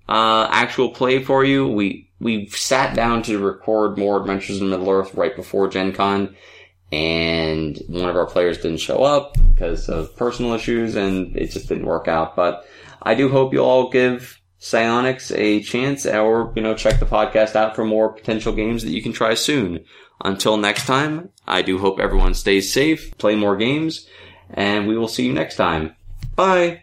uh, 0.09 0.47
actual 0.51 0.89
play 0.89 1.23
for 1.23 1.45
you. 1.45 1.67
We 1.67 2.09
we 2.19 2.47
sat 2.47 2.95
down 2.95 3.23
to 3.23 3.39
record 3.39 3.97
more 3.97 4.19
Adventures 4.19 4.59
in 4.59 4.69
Middle 4.69 4.89
Earth 4.89 5.13
right 5.15 5.35
before 5.35 5.69
Gen 5.69 5.93
Con, 5.93 6.35
and 6.91 7.81
one 7.87 8.09
of 8.09 8.15
our 8.15 8.25
players 8.25 8.57
didn't 8.57 8.79
show 8.79 9.03
up 9.03 9.35
because 9.53 9.89
of 9.89 10.15
personal 10.15 10.53
issues, 10.53 10.95
and 10.95 11.35
it 11.35 11.51
just 11.51 11.67
didn't 11.67 11.85
work 11.85 12.07
out. 12.07 12.35
But 12.35 12.65
I 13.01 13.15
do 13.15 13.29
hope 13.29 13.53
you'll 13.53 13.65
all 13.65 13.89
give 13.89 14.39
Psionics 14.59 15.31
a 15.31 15.61
chance, 15.61 16.05
or 16.05 16.51
you 16.55 16.61
know, 16.61 16.73
check 16.73 16.99
the 16.99 17.05
podcast 17.05 17.55
out 17.55 17.75
for 17.75 17.85
more 17.85 18.13
potential 18.13 18.53
games 18.53 18.83
that 18.83 18.91
you 18.91 19.01
can 19.01 19.13
try 19.13 19.33
soon. 19.33 19.83
Until 20.23 20.57
next 20.57 20.85
time, 20.85 21.29
I 21.45 21.61
do 21.61 21.77
hope 21.77 21.99
everyone 21.99 22.33
stays 22.33 22.71
safe, 22.71 23.17
play 23.17 23.35
more 23.35 23.57
games, 23.57 24.07
and 24.49 24.87
we 24.87 24.97
will 24.97 25.07
see 25.07 25.25
you 25.25 25.33
next 25.33 25.55
time. 25.55 25.95
Bye! 26.35 26.81